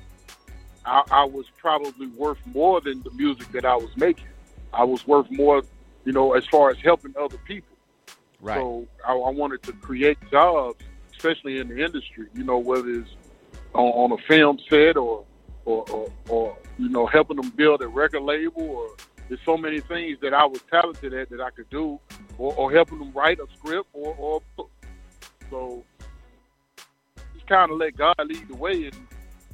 I, 0.84 1.02
I 1.10 1.24
was 1.24 1.46
probably 1.56 2.06
worth 2.08 2.38
more 2.46 2.80
than 2.80 3.02
the 3.02 3.10
music 3.12 3.50
that 3.52 3.64
I 3.64 3.76
was 3.76 3.90
making. 3.96 4.26
I 4.72 4.84
was 4.84 5.06
worth 5.06 5.30
more, 5.30 5.62
you 6.04 6.12
know, 6.12 6.32
as 6.32 6.46
far 6.46 6.70
as 6.70 6.78
helping 6.78 7.14
other 7.18 7.38
people. 7.46 7.76
right 8.40 8.56
So 8.56 8.86
I, 9.06 9.12
I 9.12 9.30
wanted 9.30 9.62
to 9.64 9.72
create 9.72 10.18
jobs, 10.30 10.82
especially 11.12 11.58
in 11.58 11.68
the 11.68 11.84
industry. 11.84 12.26
You 12.34 12.44
know, 12.44 12.58
whether 12.58 12.88
it's 12.88 13.10
on, 13.74 13.86
on 13.86 14.12
a 14.12 14.22
film 14.22 14.58
set 14.68 14.96
or, 14.96 15.24
or, 15.64 15.84
or, 15.90 16.12
or 16.28 16.56
you 16.78 16.88
know, 16.88 17.06
helping 17.06 17.36
them 17.36 17.50
build 17.50 17.82
a 17.82 17.88
record 17.88 18.22
label, 18.22 18.62
or 18.62 18.88
there's 19.28 19.40
so 19.44 19.56
many 19.56 19.80
things 19.80 20.18
that 20.20 20.32
I 20.32 20.44
was 20.46 20.60
talented 20.70 21.12
at 21.14 21.28
that 21.30 21.40
I 21.40 21.50
could 21.50 21.68
do, 21.70 22.00
or, 22.38 22.54
or 22.54 22.72
helping 22.72 22.98
them 22.98 23.12
write 23.12 23.38
a 23.38 23.46
script 23.56 23.88
or, 23.92 24.14
or 24.18 24.36
a 24.38 24.56
book. 24.56 24.70
So 25.50 25.84
just 27.34 27.46
kind 27.46 27.70
of 27.70 27.78
let 27.78 27.96
God 27.96 28.16
lead 28.24 28.48
the 28.48 28.54
way, 28.54 28.86
and 28.86 28.96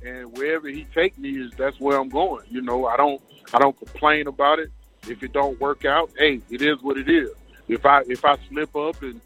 and 0.04 0.36
wherever 0.36 0.68
He 0.68 0.86
take 0.94 1.18
me 1.18 1.30
is 1.30 1.52
that's 1.56 1.78
where 1.80 1.98
I'm 1.98 2.08
going. 2.08 2.44
You 2.48 2.62
know, 2.62 2.86
I 2.86 2.96
don't 2.96 3.20
I 3.52 3.58
don't 3.58 3.76
complain 3.76 4.26
about 4.26 4.58
it. 4.58 4.70
If 5.08 5.22
it 5.22 5.32
don't 5.32 5.60
work 5.60 5.84
out, 5.84 6.10
hey, 6.18 6.40
it 6.50 6.62
is 6.62 6.82
what 6.82 6.96
it 6.96 7.08
is. 7.08 7.30
If 7.68 7.84
I 7.84 8.02
if 8.06 8.24
I 8.24 8.36
slip 8.48 8.74
up 8.76 9.02
and, 9.02 9.20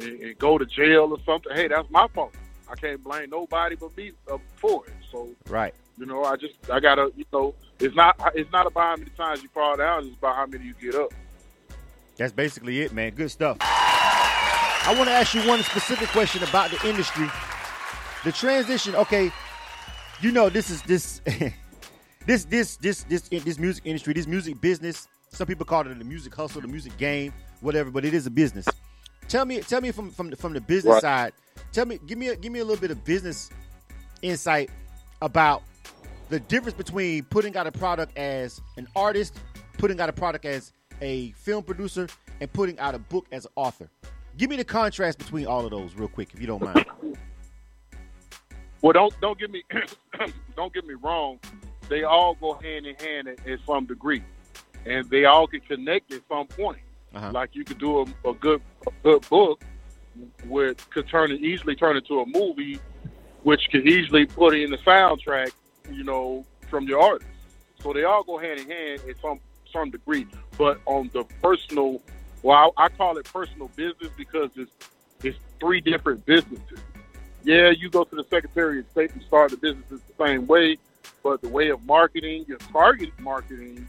and, 0.00 0.20
and 0.20 0.38
go 0.38 0.58
to 0.58 0.66
jail 0.66 1.12
or 1.12 1.18
something, 1.24 1.52
hey, 1.54 1.68
that's 1.68 1.90
my 1.90 2.06
fault. 2.08 2.34
I 2.70 2.74
can't 2.76 3.02
blame 3.02 3.30
nobody 3.30 3.76
but 3.76 3.96
me 3.96 4.12
uh, 4.30 4.38
for 4.56 4.86
it. 4.86 4.94
So 5.10 5.28
right 5.48 5.74
you 5.98 6.06
know, 6.06 6.24
I 6.24 6.36
just 6.36 6.54
I 6.70 6.80
gotta 6.80 7.12
you 7.16 7.24
know, 7.32 7.54
it's 7.80 7.94
not 7.94 8.16
it's 8.34 8.50
not 8.52 8.66
about 8.66 8.82
how 8.82 8.96
many 8.96 9.10
times 9.10 9.42
you 9.42 9.48
fall 9.48 9.76
down, 9.76 10.06
it's 10.06 10.16
about 10.16 10.36
how 10.36 10.46
many 10.46 10.64
you 10.66 10.74
get 10.80 10.94
up. 10.94 11.12
That's 12.16 12.32
basically 12.32 12.82
it, 12.82 12.92
man. 12.92 13.12
Good 13.14 13.30
stuff. 13.30 13.58
I 13.60 14.94
want 14.96 15.08
to 15.08 15.14
ask 15.14 15.34
you 15.34 15.40
one 15.48 15.62
specific 15.62 16.08
question 16.08 16.42
about 16.42 16.70
the 16.70 16.88
industry. 16.88 17.26
The 18.24 18.32
transition, 18.32 18.94
okay, 18.96 19.32
you 20.20 20.30
know 20.32 20.48
this 20.48 20.70
is 20.70 20.82
this 20.82 21.20
this 22.26 22.44
this 22.44 22.76
this 22.76 23.02
this 23.04 23.22
this 23.28 23.58
music 23.58 23.84
industry, 23.86 24.14
this 24.14 24.26
music 24.26 24.60
business. 24.60 25.08
Some 25.30 25.46
people 25.46 25.66
call 25.66 25.80
it 25.86 25.98
the 25.98 26.04
music 26.04 26.34
hustle, 26.34 26.60
the 26.60 26.68
music 26.68 26.96
game, 26.96 27.32
whatever, 27.60 27.90
but 27.90 28.04
it 28.04 28.14
is 28.14 28.26
a 28.26 28.30
business. 28.30 28.66
Tell 29.28 29.44
me 29.44 29.60
tell 29.60 29.80
me 29.80 29.90
from 29.90 30.10
from 30.10 30.30
the, 30.30 30.36
from 30.36 30.52
the 30.52 30.60
business 30.60 30.94
Right. 30.94 31.02
side. 31.02 31.32
Tell 31.72 31.86
me 31.86 31.98
give 32.06 32.18
me 32.18 32.28
a, 32.28 32.36
give 32.36 32.52
me 32.52 32.60
a 32.60 32.64
little 32.64 32.80
bit 32.80 32.90
of 32.90 33.04
business 33.04 33.50
insight 34.22 34.70
about 35.22 35.62
the 36.28 36.40
difference 36.40 36.76
between 36.76 37.24
putting 37.24 37.56
out 37.56 37.66
a 37.66 37.72
product 37.72 38.16
as 38.16 38.60
an 38.76 38.88
artist, 38.96 39.36
putting 39.78 40.00
out 40.00 40.08
a 40.08 40.12
product 40.12 40.44
as 40.44 40.72
a 41.00 41.32
film 41.32 41.62
producer, 41.64 42.08
and 42.40 42.52
putting 42.52 42.78
out 42.78 42.94
a 42.94 42.98
book 42.98 43.26
as 43.32 43.44
an 43.44 43.52
author. 43.56 43.88
Give 44.36 44.50
me 44.50 44.56
the 44.56 44.64
contrast 44.64 45.18
between 45.18 45.46
all 45.46 45.64
of 45.64 45.70
those 45.70 45.94
real 45.94 46.08
quick, 46.08 46.30
if 46.34 46.40
you 46.40 46.46
don't 46.46 46.62
mind. 46.62 46.84
Well, 48.82 48.92
don't 48.92 49.18
don't 49.20 49.38
get 49.38 49.50
me 49.50 49.62
don't 50.56 50.72
get 50.74 50.86
me 50.86 50.94
wrong. 50.94 51.38
They 51.88 52.02
all 52.02 52.34
go 52.34 52.54
hand 52.54 52.86
in 52.86 52.94
hand 52.96 53.28
at, 53.28 53.46
at 53.46 53.60
some 53.66 53.86
degree. 53.86 54.22
and 54.86 55.08
they 55.10 55.24
all 55.24 55.46
can 55.46 55.60
connect 55.60 56.12
at 56.12 56.22
some 56.28 56.46
point. 56.46 56.78
Uh-huh. 57.14 57.30
Like 57.32 57.50
you 57.54 57.64
could 57.64 57.78
do 57.78 58.00
a, 58.00 58.28
a 58.28 58.34
good 58.34 58.60
a 58.86 58.90
good 59.02 59.28
book, 59.28 59.62
which 60.48 60.78
could 60.90 61.08
turn 61.08 61.30
it 61.30 61.40
easily 61.40 61.76
turn 61.76 61.96
into 61.96 62.20
a 62.20 62.26
movie, 62.26 62.80
which 63.42 63.68
could 63.70 63.86
easily 63.86 64.26
put 64.26 64.54
it 64.54 64.62
in 64.62 64.70
the 64.70 64.78
soundtrack, 64.78 65.52
you 65.90 66.04
know, 66.04 66.44
from 66.68 66.86
your 66.86 67.00
artist. 67.00 67.30
So 67.80 67.92
they 67.92 68.04
all 68.04 68.22
go 68.22 68.38
hand 68.38 68.60
in 68.60 68.70
hand 68.70 69.00
at 69.08 69.16
some 69.20 69.40
some 69.72 69.90
degree. 69.90 70.26
But 70.56 70.80
on 70.86 71.10
the 71.12 71.24
personal, 71.42 72.00
well, 72.42 72.72
I, 72.76 72.84
I 72.84 72.88
call 72.88 73.18
it 73.18 73.24
personal 73.32 73.68
business 73.76 74.10
because 74.16 74.50
it's 74.56 74.72
it's 75.22 75.38
three 75.60 75.80
different 75.80 76.24
businesses. 76.24 76.78
Yeah, 77.42 77.70
you 77.70 77.90
go 77.90 78.04
to 78.04 78.16
the 78.16 78.24
Secretary 78.24 78.80
of 78.80 78.86
State 78.90 79.12
and 79.12 79.22
start 79.22 79.50
the 79.50 79.58
businesses 79.58 80.00
the 80.16 80.26
same 80.26 80.46
way, 80.46 80.78
but 81.22 81.42
the 81.42 81.48
way 81.48 81.68
of 81.68 81.84
marketing, 81.84 82.46
your 82.48 82.56
target 82.56 83.10
marketing, 83.20 83.86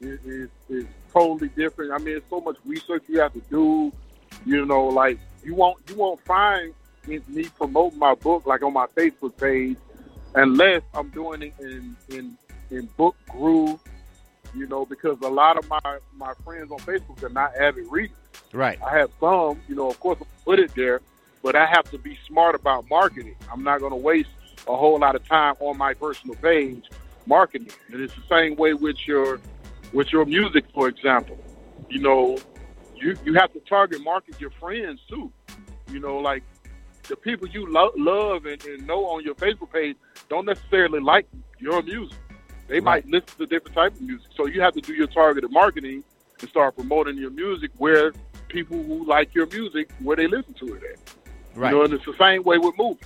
is, 0.00 0.20
is, 0.26 0.50
is 0.68 0.84
totally 1.12 1.48
different. 1.48 1.92
I 1.92 1.98
mean, 1.98 2.16
it's 2.16 2.28
so 2.28 2.40
much 2.40 2.56
research 2.66 3.04
you 3.08 3.20
have 3.20 3.32
to 3.32 3.42
do. 3.48 3.92
You 4.44 4.66
know, 4.66 4.86
like 4.88 5.18
you 5.44 5.54
won't 5.54 5.78
you 5.88 5.96
won't 5.96 6.20
find 6.20 6.74
me 7.06 7.44
promoting 7.56 7.98
my 7.98 8.14
book 8.14 8.46
like 8.46 8.62
on 8.62 8.72
my 8.72 8.86
Facebook 8.86 9.36
page 9.38 9.76
unless 10.34 10.82
I'm 10.94 11.10
doing 11.10 11.42
it 11.42 11.54
in 11.60 11.96
in 12.08 12.36
in 12.70 12.86
book 12.96 13.16
group. 13.28 13.80
You 14.54 14.66
know, 14.66 14.84
because 14.84 15.18
a 15.22 15.28
lot 15.28 15.56
of 15.56 15.66
my 15.68 15.98
my 16.14 16.34
friends 16.44 16.70
on 16.70 16.78
Facebook 16.80 17.22
are 17.22 17.30
not 17.30 17.56
avid 17.56 17.86
readers. 17.90 18.16
Right. 18.52 18.78
I 18.82 18.98
have 18.98 19.10
some, 19.18 19.60
you 19.66 19.74
know, 19.74 19.88
of 19.88 19.98
course, 19.98 20.18
I 20.20 20.26
put 20.44 20.58
it 20.58 20.74
there, 20.74 21.00
but 21.42 21.56
I 21.56 21.64
have 21.66 21.90
to 21.90 21.98
be 21.98 22.18
smart 22.26 22.54
about 22.54 22.88
marketing. 22.90 23.34
I'm 23.50 23.62
not 23.62 23.80
going 23.80 23.92
to 23.92 23.96
waste 23.96 24.28
a 24.68 24.76
whole 24.76 24.98
lot 24.98 25.14
of 25.14 25.26
time 25.26 25.54
on 25.60 25.78
my 25.78 25.94
personal 25.94 26.36
page 26.36 26.84
marketing. 27.26 27.70
And 27.90 28.00
it's 28.02 28.14
the 28.14 28.22
same 28.28 28.56
way 28.56 28.74
with 28.74 28.96
your 29.06 29.40
with 29.92 30.12
your 30.12 30.24
music, 30.24 30.64
for 30.74 30.88
example. 30.88 31.38
You 31.88 32.00
know, 32.00 32.38
you 32.94 33.16
you 33.24 33.34
have 33.34 33.52
to 33.54 33.60
target 33.60 34.02
market 34.02 34.40
your 34.40 34.50
friends 34.50 35.00
too. 35.08 35.32
You 35.88 36.00
know, 36.00 36.18
like 36.18 36.42
the 37.08 37.16
people 37.16 37.48
you 37.48 37.70
lo- 37.70 37.92
love 37.96 38.46
and, 38.46 38.62
and 38.64 38.86
know 38.86 39.06
on 39.06 39.24
your 39.24 39.34
Facebook 39.34 39.72
page 39.72 39.96
don't 40.32 40.46
necessarily 40.46 40.98
like 40.98 41.26
your 41.58 41.82
music. 41.82 42.16
They 42.66 42.80
might 42.80 43.06
listen 43.06 43.28
to 43.36 43.44
different 43.44 43.74
type 43.74 43.92
of 43.92 44.00
music. 44.00 44.30
So 44.34 44.46
you 44.46 44.62
have 44.62 44.72
to 44.72 44.80
do 44.80 44.94
your 44.94 45.06
targeted 45.06 45.52
marketing 45.52 46.02
and 46.40 46.48
start 46.48 46.74
promoting 46.74 47.18
your 47.18 47.30
music 47.30 47.70
where 47.76 48.14
people 48.48 48.82
who 48.82 49.04
like 49.04 49.34
your 49.34 49.46
music 49.46 49.90
where 50.00 50.16
they 50.16 50.26
listen 50.26 50.54
to 50.54 50.74
it 50.74 50.82
at. 50.84 50.98
Right. 51.54 51.70
You 51.70 51.76
know, 51.76 51.84
and 51.84 51.92
it's 51.92 52.06
the 52.06 52.16
same 52.18 52.44
way 52.44 52.56
with 52.56 52.78
movies. 52.78 53.04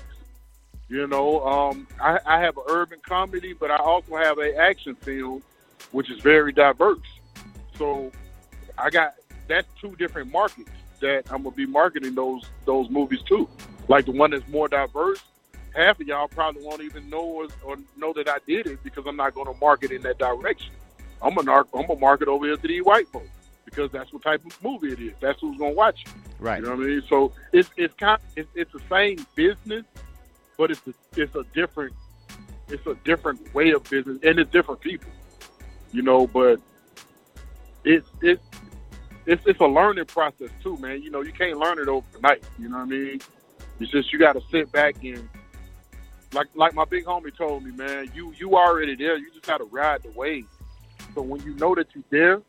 You 0.89 1.09
know, 1.09 1.45
um, 1.45 1.89
I, 2.01 2.21
I 2.25 2.41
have 2.41 2.57
an 2.59 2.63
urban 2.69 3.01
comedy, 3.05 3.55
but 3.55 3.73
I 3.73 3.77
also 3.79 4.15
have 4.15 4.39
a 4.39 4.57
action 4.57 4.95
film, 4.95 5.43
which 5.91 6.09
is 6.13 6.21
very 6.21 6.53
diverse. 6.53 7.09
So 7.77 8.13
I 8.79 8.89
got 8.91 9.15
that's 9.49 9.67
two 9.81 9.97
different 9.97 10.31
markets 10.31 10.71
that 11.01 11.25
I'm 11.33 11.43
gonna 11.43 11.57
be 11.57 11.67
marketing 11.67 12.15
those 12.15 12.45
those 12.67 12.89
movies 12.89 13.23
to. 13.31 13.49
Like 13.89 14.05
the 14.05 14.13
one 14.13 14.31
that's 14.31 14.47
more 14.47 14.69
diverse, 14.69 15.25
half 15.77 16.01
of 16.01 16.07
y'all 16.07 16.27
probably 16.27 16.65
won't 16.65 16.81
even 16.81 17.09
know 17.11 17.21
or, 17.21 17.49
or 17.65 17.77
know 17.97 18.13
that 18.15 18.29
I 18.29 18.39
did 18.47 18.67
it 18.67 18.83
because 18.83 19.05
I'm 19.07 19.17
not 19.17 19.35
gonna 19.35 19.55
market 19.61 19.93
in 19.93 20.03
that 20.03 20.19
direction. 20.19 20.73
I'm 21.23 21.35
gonna 21.35 21.53
I'm 21.53 21.87
gonna 21.87 22.01
market 22.01 22.29
over 22.29 22.47
here 22.47 22.57
to 22.57 22.69
these 22.69 22.83
white 22.83 23.07
folks 23.09 23.29
because 23.65 23.93
that's 23.93 24.13
what 24.13 24.23
type 24.23 24.45
of 24.45 24.63
movie 24.63 24.93
it 24.93 25.01
is. 25.01 25.13
That's 25.21 25.41
who's 25.41 25.59
gonna 25.59 25.75
watch 25.75 26.05
it. 26.07 26.13
Right. 26.41 26.59
You 26.61 26.65
know 26.65 26.77
what 26.77 26.85
I 26.85 26.87
mean? 26.89 27.03
So 27.09 27.33
it's 27.53 27.69
it's 27.77 27.95
kind 27.95 28.21
it's, 28.35 28.49
it's 28.55 28.73
the 28.73 28.81
same 28.91 29.27
business, 29.35 29.85
but 30.57 30.71
it's 30.71 30.87
a, 30.87 30.95
it's 31.17 31.35
a 31.35 31.45
different 31.55 31.95
it's 32.69 32.87
a 32.87 32.95
different 33.05 33.55
way 33.55 33.71
of 33.71 33.85
business 33.85 34.19
and 34.23 34.39
it's 34.39 34.51
different 34.51 34.81
people. 34.81 35.11
You 35.93 36.03
know, 36.03 36.27
but 36.27 36.59
it's 37.85 38.09
it's 38.23 38.43
it's 39.27 39.43
it's 39.47 39.61
a 39.61 39.67
learning 39.67 40.07
process 40.07 40.51
too, 40.63 40.79
man. 40.79 41.03
You 41.03 41.11
know, 41.11 41.23
you 41.23 41.33
can't 41.33 41.59
learn 41.59 41.79
it 41.79 41.89
overnight. 41.89 42.45
You 42.59 42.69
know 42.69 42.79
what 42.79 42.85
I 42.85 42.87
mean? 42.87 43.21
It's 43.79 43.91
just 43.91 44.13
you 44.13 44.19
got 44.19 44.33
to 44.35 44.43
sit 44.51 44.73
back 44.73 44.97
and 45.05 45.29
like 46.37 46.49
like 46.55 46.75
my 46.75 46.85
big 46.85 47.07
homie 47.07 47.37
told 47.37 47.65
me, 47.65 47.73
man. 47.73 48.11
You 48.15 48.33
you 48.39 48.55
already 48.55 48.95
there. 48.95 49.17
You 49.17 49.31
just 49.33 49.47
got 49.47 49.59
to 49.59 49.65
ride 49.65 50.03
the 50.03 50.11
wave. 50.11 50.47
So 51.15 51.23
when 51.23 51.43
you 51.43 51.55
know 51.55 51.75
that 51.75 51.87
you're 51.95 52.05
there, 52.11 52.43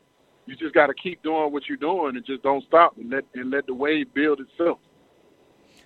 you 0.46 0.56
just 0.56 0.74
got 0.74 0.88
to 0.88 0.94
keep 0.94 1.24
doing 1.24 1.52
what 1.52 1.64
you're 1.68 1.78
doing 1.78 2.16
and 2.16 2.26
just 2.26 2.44
don't 2.44 2.64
stop 2.66 2.98
and 2.98 3.10
let 3.10 3.24
and 3.34 3.50
let 3.50 3.66
the 3.66 3.74
wave 3.74 4.14
build 4.14 4.42
itself. 4.42 4.80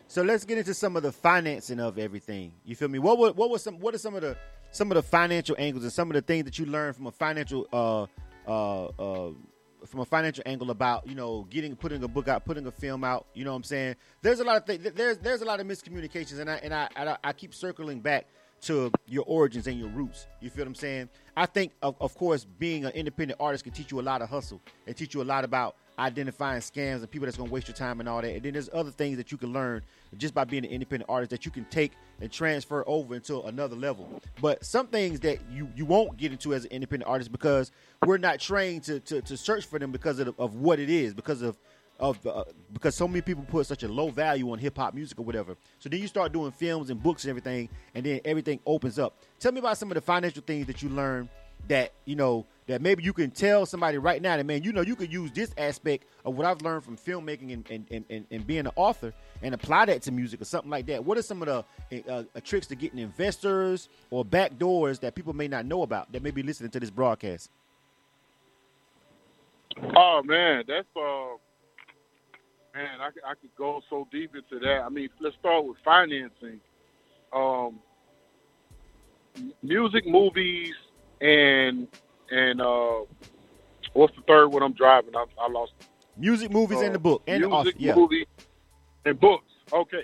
So 0.08 0.24
let's 0.24 0.44
get 0.44 0.58
into 0.58 0.74
some 0.74 0.98
of 0.98 1.04
the 1.04 1.12
financing 1.12 1.80
of 1.80 1.98
everything. 1.98 2.54
You 2.66 2.76
feel 2.76 2.90
me? 2.90 3.00
What 3.00 3.18
were, 3.18 3.32
what 3.32 3.50
was 3.50 3.64
some 3.64 3.80
what 3.80 3.94
are 3.94 4.00
some 4.00 4.16
of 4.16 4.22
the 4.24 4.36
some 4.72 4.92
of 4.92 4.96
the 4.96 5.04
financial 5.04 5.56
angles 5.60 5.84
and 5.84 5.94
some 5.94 6.10
of 6.10 6.16
the 6.16 6.22
things 6.22 6.46
that 6.46 6.58
you 6.58 6.66
learned 6.66 6.96
from 6.96 7.08
a 7.08 7.12
financial 7.12 7.68
uh 7.72 8.08
uh 8.48 8.86
uh 8.86 9.32
from 9.86 10.02
a 10.02 10.06
financial 10.06 10.44
angle 10.46 10.72
about 10.72 11.08
you 11.08 11.16
know 11.16 11.48
getting 11.50 11.76
putting 11.76 12.04
a 12.04 12.08
book 12.08 12.28
out, 12.28 12.46
putting 12.46 12.66
a 12.68 12.72
film 12.72 13.04
out. 13.04 13.28
You 13.34 13.44
know 13.46 13.52
what 13.52 13.58
I'm 13.58 13.64
saying? 13.64 13.96
There's 14.22 14.40
a 14.40 14.44
lot 14.44 14.58
of 14.58 14.66
th- 14.66 14.94
there's 14.94 15.18
there's 15.18 15.42
a 15.42 15.46
lot 15.46 15.60
of 15.60 15.68
miscommunications, 15.68 16.40
and 16.40 16.50
I 16.50 16.56
and 16.56 16.74
I, 16.74 16.88
I 16.96 17.18
I 17.24 17.34
keep 17.34 17.54
circling 17.54 18.00
back 18.00 18.28
to 18.62 18.92
your 19.08 19.24
origins 19.26 19.68
and 19.68 19.80
your 19.80 19.90
roots. 19.90 20.28
You 20.40 20.50
feel 20.50 20.64
what 20.64 20.70
I'm 20.70 20.76
saying? 20.76 21.10
I 21.36 21.46
think 21.46 21.74
of, 21.82 21.96
of 22.00 22.16
course 22.16 22.46
being 22.46 22.86
an 22.86 22.92
independent 22.92 23.40
artist 23.42 23.64
can 23.64 23.74
teach 23.74 23.92
you 23.92 24.00
a 24.00 24.04
lot 24.04 24.22
of 24.22 24.30
hustle 24.30 24.62
and 24.86 24.96
teach 24.96 25.14
you 25.16 25.22
a 25.22 25.24
lot 25.24 25.44
about 25.44 25.76
identifying 26.00 26.62
scams 26.62 27.00
and 27.00 27.12
people 27.12 27.26
that's 27.26 27.38
going 27.38 27.50
to 27.50 27.54
waste 27.54 27.68
your 27.68 27.76
time 27.76 28.00
and 28.00 28.10
all 28.10 28.22
that. 28.22 28.34
And 28.34 28.44
then 28.44 28.54
there's 28.54 28.70
other 28.74 28.92
things 28.92 29.18
that 29.18 29.32
you 29.32 29.38
can 29.38 29.54
learn 29.54 29.82
just 30.18 30.34
by 30.34 30.44
being 30.44 30.66
an 30.66 30.72
independent 30.72 31.10
artist 31.10 31.32
that 31.32 31.46
you 31.46 31.52
can 31.52 31.66
take 31.66 31.94
and 32.20 32.32
transfer 32.32 32.84
over 32.88 33.16
into 33.16 33.42
another 33.42 33.76
level. 33.76 34.22
But 34.42 34.66
some 34.66 34.88
things 34.88 35.20
that 35.22 35.40
you, 35.52 35.70
you 35.76 35.86
won't 35.86 36.18
get 36.18 36.32
into 36.32 36.54
as 36.54 36.66
an 36.66 36.72
independent 36.72 37.10
artist 37.10 37.32
because 37.32 37.72
we're 38.06 38.18
not 38.18 38.40
trained 38.40 38.84
to, 38.84 39.00
to, 39.02 39.22
to 39.22 39.38
search 39.38 39.66
for 39.66 39.80
them 39.80 39.92
because 39.92 40.20
of, 40.20 40.34
of 40.40 40.56
what 40.56 40.80
it 40.80 40.90
is, 40.90 41.14
because 41.14 41.42
of 41.42 41.58
of 42.00 42.26
uh, 42.26 42.44
because 42.74 42.96
so 42.96 43.08
many 43.08 43.22
people 43.22 43.46
put 43.48 43.68
such 43.68 43.84
a 43.84 43.88
low 43.88 44.10
value 44.10 44.52
on 44.52 44.58
hip 44.58 44.76
hop 44.76 44.94
music 44.94 45.20
or 45.20 45.24
whatever. 45.24 45.56
So 45.78 45.88
then 45.88 46.02
you 46.02 46.08
start 46.08 46.34
doing 46.34 46.52
films 46.52 46.90
and 46.90 47.02
books 47.02 47.24
and 47.24 47.30
everything, 47.30 47.70
and 47.94 48.04
then 48.04 48.20
everything 48.26 48.60
opens 48.66 48.98
up. 48.98 49.18
Tell 49.40 49.52
me 49.52 49.60
about 49.60 49.78
some 49.78 49.92
of 49.92 49.96
the 49.96 50.02
financial 50.02 50.42
things 50.42 50.66
that 50.66 50.82
you 50.82 50.90
learned 50.90 51.30
that 51.68 51.94
you 52.06 52.16
know 52.16 52.46
that 52.68 52.82
maybe 52.82 53.04
you 53.04 53.14
can 53.14 53.32
tell 53.32 53.66
somebody 53.66 53.98
right 53.98 54.22
now 54.22 54.38
that 54.38 54.46
man, 54.46 54.64
you 54.64 54.72
know, 54.72 54.82
you 54.82 54.96
could 54.96 55.12
use 55.12 55.32
this 55.32 55.54
aspect 55.58 56.06
of 56.24 56.36
what 56.38 56.46
I've 56.46 56.62
learned 56.62 56.84
from 56.84 56.98
filmmaking 56.98 57.54
and 57.54 57.86
and, 57.90 58.06
and, 58.10 58.26
and, 58.32 58.48
being 58.48 58.62
an 58.62 58.72
author 58.76 59.14
and 59.42 59.54
apply 59.54 59.86
that 59.86 60.02
to 60.04 60.12
music 60.12 60.42
or 60.42 60.46
something 60.46 60.70
like 60.70 60.86
that. 60.88 61.04
What 61.04 61.18
are 61.18 61.22
some 61.22 61.42
of 61.42 61.66
the 61.90 62.04
uh, 62.08 62.24
uh, 62.36 62.40
tricks 62.44 62.68
to 62.68 62.76
getting 62.76 63.00
investors 63.00 63.90
or 64.10 64.24
back 64.24 64.58
doors 64.58 65.00
that 65.00 65.16
people 65.16 65.34
may 65.34 65.48
not 65.48 65.66
know 65.66 65.82
about 65.82 66.12
that 66.14 66.24
may 66.24 66.32
be 66.32 66.44
listening 66.44 66.72
to 66.72 66.80
this 66.80 66.90
broadcast? 66.90 67.50
Oh 69.96 70.22
man, 70.24 70.64
that's 70.68 70.88
uh, 70.96 71.36
man, 72.74 73.02
I, 73.02 73.08
I 73.30 73.34
could 73.36 73.56
go 73.58 73.82
so 73.90 74.08
deep 74.12 74.36
into 74.36 74.60
that. 74.66 74.82
I 74.86 74.90
mean, 74.90 75.10
let's 75.20 75.36
start 75.40 75.66
with 75.66 75.78
financing. 75.84 76.60
Um, 77.34 77.80
music, 79.64 80.06
movies, 80.06 80.74
and 81.22 81.88
and 82.30 82.62
uh, 82.62 83.02
what's 83.94 84.16
the 84.16 84.22
third 84.28 84.48
one 84.50 84.64
I'm 84.64 84.74
driving? 84.74 85.16
I, 85.16 85.26
I 85.40 85.50
lost. 85.50 85.74
Music, 86.18 86.52
movies, 86.52 86.80
Uh, 86.80 86.86
and 86.86 86.96
the 86.96 87.00
book, 87.00 87.24
and 87.28 87.40
music, 87.42 87.54
author. 87.54 87.72
Yeah. 87.78 87.96
movie, 87.96 88.28
and 89.06 89.20
books. 89.20 89.52
Okay, 89.72 90.04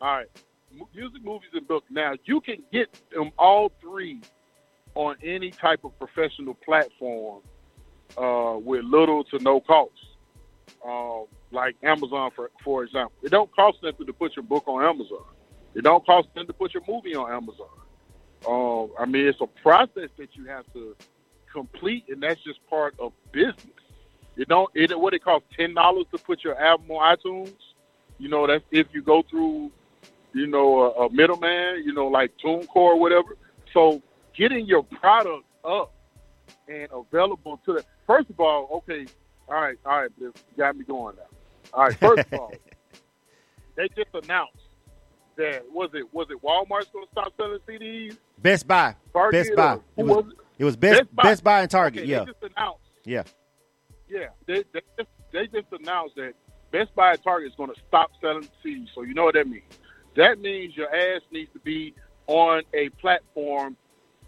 all 0.00 0.16
right. 0.18 0.26
M- 0.72 0.86
music, 0.94 1.24
movies, 1.24 1.50
and 1.52 1.66
books. 1.66 1.86
Now 1.90 2.14
you 2.24 2.40
can 2.40 2.62
get 2.72 2.88
them 3.12 3.30
all 3.38 3.72
three 3.80 4.20
on 4.94 5.16
any 5.22 5.50
type 5.50 5.84
of 5.84 5.98
professional 5.98 6.54
platform 6.54 7.42
uh, 8.16 8.58
with 8.58 8.84
little 8.84 9.24
to 9.24 9.38
no 9.40 9.60
cost. 9.60 9.92
Um, 10.86 11.26
like 11.50 11.76
Amazon, 11.82 12.30
for 12.34 12.50
for 12.64 12.84
example, 12.84 13.12
it 13.22 13.30
don't 13.30 13.54
cost 13.54 13.78
nothing 13.82 14.06
to 14.06 14.12
put 14.12 14.36
your 14.36 14.44
book 14.44 14.64
on 14.68 14.84
Amazon. 14.84 15.24
It 15.74 15.82
don't 15.82 16.04
cost 16.06 16.28
nothing 16.34 16.46
to 16.48 16.52
put 16.52 16.72
your 16.74 16.82
movie 16.88 17.14
on 17.14 17.30
Amazon. 17.30 17.66
Um, 18.46 18.90
I 18.98 19.06
mean, 19.06 19.26
it's 19.26 19.40
a 19.40 19.46
process 19.46 20.08
that 20.16 20.34
you 20.34 20.46
have 20.46 20.64
to 20.72 20.96
complete, 21.52 22.04
and 22.08 22.22
that's 22.22 22.42
just 22.42 22.58
part 22.68 22.94
of 22.98 23.12
business. 23.32 23.66
You 24.36 24.46
know, 24.48 24.68
it 24.74 24.98
what 24.98 25.14
it 25.14 25.22
costs 25.22 25.48
ten 25.56 25.74
dollars 25.74 26.06
to 26.12 26.18
put 26.18 26.42
your 26.44 26.58
album 26.58 26.90
on 26.90 27.16
iTunes. 27.16 27.54
You 28.18 28.28
know, 28.28 28.46
that's 28.46 28.64
if 28.70 28.86
you 28.92 29.02
go 29.02 29.22
through, 29.22 29.70
you 30.32 30.46
know, 30.46 30.92
a, 30.92 31.06
a 31.06 31.12
middleman. 31.12 31.82
You 31.84 31.92
know, 31.92 32.06
like 32.06 32.32
TuneCore 32.42 32.76
or 32.76 32.98
whatever. 32.98 33.36
So 33.72 34.02
getting 34.34 34.66
your 34.66 34.82
product 34.82 35.44
up 35.64 35.92
and 36.68 36.88
available 36.92 37.60
to 37.66 37.74
the 37.74 37.84
first 38.06 38.30
of 38.30 38.40
all, 38.40 38.68
okay, 38.72 39.06
all 39.48 39.60
right, 39.60 39.76
all 39.84 40.00
right, 40.00 40.10
this 40.18 40.32
got 40.56 40.76
me 40.76 40.84
going 40.84 41.16
now. 41.16 41.22
All 41.74 41.84
right, 41.84 41.96
first 41.96 42.26
of 42.32 42.32
all, 42.40 42.52
they 43.76 43.88
just 43.88 44.08
announced 44.14 44.56
that 45.40 45.64
was 45.72 45.90
it 45.94 46.12
was 46.12 46.28
it 46.30 46.42
Walmart's 46.42 46.90
going 46.92 47.06
to 47.06 47.10
stop 47.12 47.32
selling 47.36 47.58
CDs? 47.68 48.16
Best 48.38 48.66
Buy. 48.66 48.94
Target 49.12 49.46
Best 49.46 49.56
Buy. 49.56 49.78
It 49.96 50.04
was, 50.04 50.24
was 50.24 50.32
it? 50.32 50.38
it 50.58 50.64
was 50.64 50.76
Best 50.76 50.98
Best 51.00 51.16
Buy. 51.16 51.22
Best 51.22 51.44
Buy 51.44 51.60
and 51.62 51.70
Target. 51.70 52.02
Okay, 52.02 52.10
yeah. 52.10 52.20
They 52.20 52.24
just 52.26 52.42
announced. 52.42 52.80
Yeah. 53.04 53.22
Yeah, 54.08 54.26
they 54.46 54.64
they 54.72 54.80
just, 54.96 55.10
they 55.32 55.46
just 55.46 55.72
announced 55.72 56.16
that 56.16 56.34
Best 56.70 56.94
Buy 56.94 57.12
and 57.12 57.22
Target 57.22 57.50
is 57.50 57.56
going 57.56 57.72
to 57.72 57.80
stop 57.88 58.10
selling 58.20 58.48
CDs. 58.64 58.88
So 58.94 59.02
you 59.02 59.14
know 59.14 59.24
what 59.24 59.34
that 59.34 59.48
means. 59.48 59.64
That 60.16 60.40
means 60.40 60.76
your 60.76 60.94
ass 60.94 61.22
needs 61.30 61.52
to 61.52 61.60
be 61.60 61.94
on 62.26 62.62
a 62.74 62.88
platform 62.90 63.76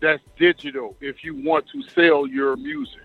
that's 0.00 0.23
digital 0.38 0.97
if 1.00 1.23
you 1.23 1.35
want 1.35 1.66
to 1.73 1.83
sell 1.90 2.26
your 2.26 2.57
music. 2.57 3.00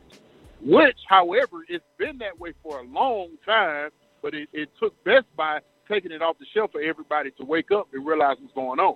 Which, 0.61 0.97
however, 1.07 1.63
it's 1.69 1.85
been 1.97 2.17
that 2.19 2.39
way 2.39 2.53
for 2.63 2.79
a 2.79 2.83
long 2.83 3.29
time, 3.45 3.91
but 4.21 4.33
it, 4.33 4.49
it 4.53 4.69
took 4.79 5.03
Best 5.03 5.25
Buy 5.35 5.59
taking 5.87 6.11
it 6.11 6.21
off 6.21 6.37
the 6.39 6.45
shelf 6.53 6.71
for 6.71 6.81
everybody 6.81 7.31
to 7.31 7.45
wake 7.45 7.71
up 7.71 7.87
and 7.93 8.05
realize 8.05 8.37
what's 8.39 8.53
going 8.53 8.79
on. 8.79 8.95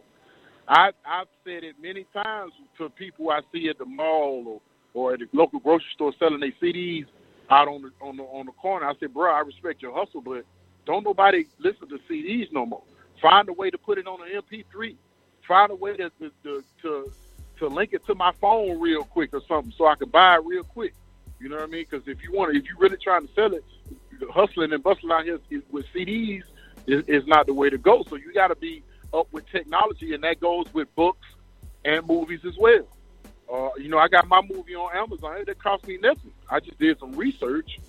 I, 0.67 0.91
I've 1.05 1.27
said 1.43 1.63
it 1.63 1.75
many 1.81 2.05
times 2.13 2.53
to 2.77 2.89
people 2.89 3.29
I 3.29 3.41
see 3.51 3.69
at 3.69 3.77
the 3.77 3.85
mall 3.85 4.43
or, 4.47 4.61
or 4.93 5.13
at 5.13 5.19
the 5.19 5.27
local 5.33 5.59
grocery 5.59 5.87
store 5.93 6.13
selling 6.19 6.39
their 6.39 6.53
CDs 6.61 7.05
out 7.49 7.67
on 7.67 7.81
the 7.81 7.91
on 8.01 8.17
the 8.17 8.23
on 8.23 8.45
the 8.45 8.51
corner. 8.53 8.87
I 8.87 8.93
said, 8.99 9.13
bro, 9.13 9.33
I 9.33 9.39
respect 9.41 9.81
your 9.81 9.93
hustle, 9.93 10.21
but 10.21 10.45
don't 10.85 11.03
nobody 11.03 11.45
listen 11.59 11.89
to 11.89 11.99
CDs 12.09 12.51
no 12.51 12.65
more. 12.65 12.83
Find 13.21 13.49
a 13.49 13.53
way 13.53 13.69
to 13.69 13.77
put 13.77 13.97
it 13.97 14.07
on 14.07 14.19
an 14.21 14.41
MP3. 14.41 14.95
Find 15.47 15.71
a 15.71 15.75
way 15.75 15.97
to 15.97 16.09
to, 16.09 16.31
to, 16.43 16.63
to 16.83 17.11
to 17.59 17.67
link 17.67 17.93
it 17.93 18.05
to 18.05 18.15
my 18.15 18.31
phone 18.39 18.79
real 18.79 19.03
quick 19.03 19.33
or 19.33 19.41
something, 19.47 19.73
so 19.77 19.87
I 19.87 19.95
can 19.95 20.09
buy 20.09 20.35
it 20.35 20.45
real 20.45 20.63
quick. 20.63 20.93
You 21.39 21.49
know 21.49 21.57
what 21.57 21.63
I 21.63 21.67
mean? 21.67 21.85
Because 21.89 22.07
if 22.07 22.23
you 22.23 22.31
want, 22.31 22.55
if 22.55 22.63
you 22.65 22.75
really 22.79 22.97
trying 22.97 23.27
to 23.27 23.33
sell 23.33 23.53
it, 23.53 23.63
hustling 24.31 24.71
and 24.73 24.83
bustling 24.83 25.11
out 25.11 25.25
here 25.25 25.39
with 25.71 25.85
CDs 25.93 26.43
is, 26.91 27.03
is 27.07 27.27
not 27.27 27.45
the 27.45 27.53
way 27.53 27.69
to 27.69 27.77
go. 27.77 28.03
So 28.09 28.15
you 28.15 28.33
got 28.33 28.47
to 28.47 28.55
be 28.55 28.83
up 29.13 29.27
with 29.31 29.49
technology, 29.49 30.13
and 30.13 30.23
that 30.23 30.39
goes 30.39 30.65
with 30.73 30.93
books 30.95 31.27
and 31.85 32.05
movies 32.07 32.41
as 32.45 32.57
well. 32.57 32.87
Uh, 33.51 33.69
you 33.77 33.89
know, 33.89 33.97
I 33.97 34.07
got 34.07 34.27
my 34.27 34.41
movie 34.49 34.75
on 34.75 34.95
Amazon. 34.95 35.37
It 35.37 35.45
didn't 35.45 35.61
cost 35.61 35.85
me 35.85 35.97
nothing. 35.97 36.31
I 36.49 36.59
just 36.59 36.79
did 36.79 36.97
some 36.99 37.11
research. 37.13 37.79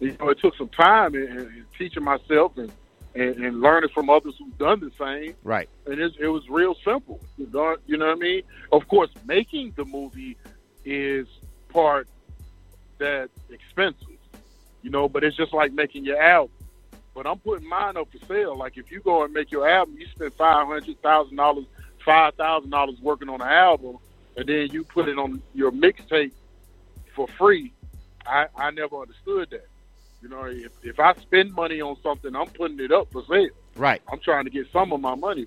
You 0.00 0.16
know, 0.20 0.28
it 0.28 0.38
took 0.38 0.56
some 0.56 0.68
time 0.68 1.14
and, 1.14 1.28
and 1.28 1.64
teaching 1.76 2.04
myself 2.04 2.56
and, 2.56 2.70
and, 3.16 3.34
and 3.44 3.60
learning 3.60 3.90
from 3.92 4.10
others 4.10 4.34
who've 4.38 4.56
done 4.58 4.78
the 4.78 4.92
same. 4.96 5.34
Right. 5.42 5.68
And 5.86 5.98
it, 5.98 6.12
it 6.20 6.28
was 6.28 6.48
real 6.48 6.76
simple. 6.84 7.20
You 7.36 7.48
know, 7.52 7.76
you 7.86 7.96
know 7.96 8.06
what 8.06 8.16
I 8.16 8.20
mean? 8.20 8.42
Of 8.70 8.86
course, 8.86 9.10
making 9.26 9.72
the 9.76 9.84
movie 9.84 10.36
is 10.84 11.26
part 11.68 12.08
that 12.98 13.30
expensive. 13.50 14.06
You 14.82 14.90
know, 14.90 15.08
but 15.08 15.24
it's 15.24 15.36
just 15.36 15.52
like 15.52 15.72
making 15.72 16.04
your 16.04 16.22
album. 16.22 16.54
But 17.18 17.26
I'm 17.26 17.40
putting 17.40 17.68
mine 17.68 17.96
up 17.96 18.06
for 18.12 18.24
sale. 18.26 18.56
Like 18.56 18.76
if 18.76 18.92
you 18.92 19.00
go 19.00 19.24
and 19.24 19.34
make 19.34 19.50
your 19.50 19.68
album, 19.68 19.96
you 19.98 20.06
spend 20.06 20.32
five 20.34 20.68
hundred 20.68 21.02
thousand 21.02 21.34
dollars, 21.34 21.64
five 22.04 22.36
thousand 22.36 22.70
dollars 22.70 22.94
working 23.02 23.28
on 23.28 23.40
an 23.40 23.48
album, 23.48 23.98
and 24.36 24.48
then 24.48 24.68
you 24.70 24.84
put 24.84 25.08
it 25.08 25.18
on 25.18 25.42
your 25.52 25.72
mixtape 25.72 26.30
for 27.16 27.26
free. 27.26 27.72
I, 28.24 28.46
I 28.56 28.70
never 28.70 29.00
understood 29.00 29.50
that. 29.50 29.66
You 30.22 30.28
know, 30.28 30.44
if, 30.44 30.70
if 30.84 31.00
I 31.00 31.12
spend 31.14 31.54
money 31.54 31.80
on 31.80 31.96
something, 32.04 32.36
I'm 32.36 32.46
putting 32.46 32.78
it 32.78 32.92
up 32.92 33.10
for 33.10 33.24
sale. 33.28 33.48
Right. 33.74 34.00
I'm 34.12 34.20
trying 34.20 34.44
to 34.44 34.50
get 34.50 34.70
some 34.72 34.92
of 34.92 35.00
my 35.00 35.16
money. 35.16 35.46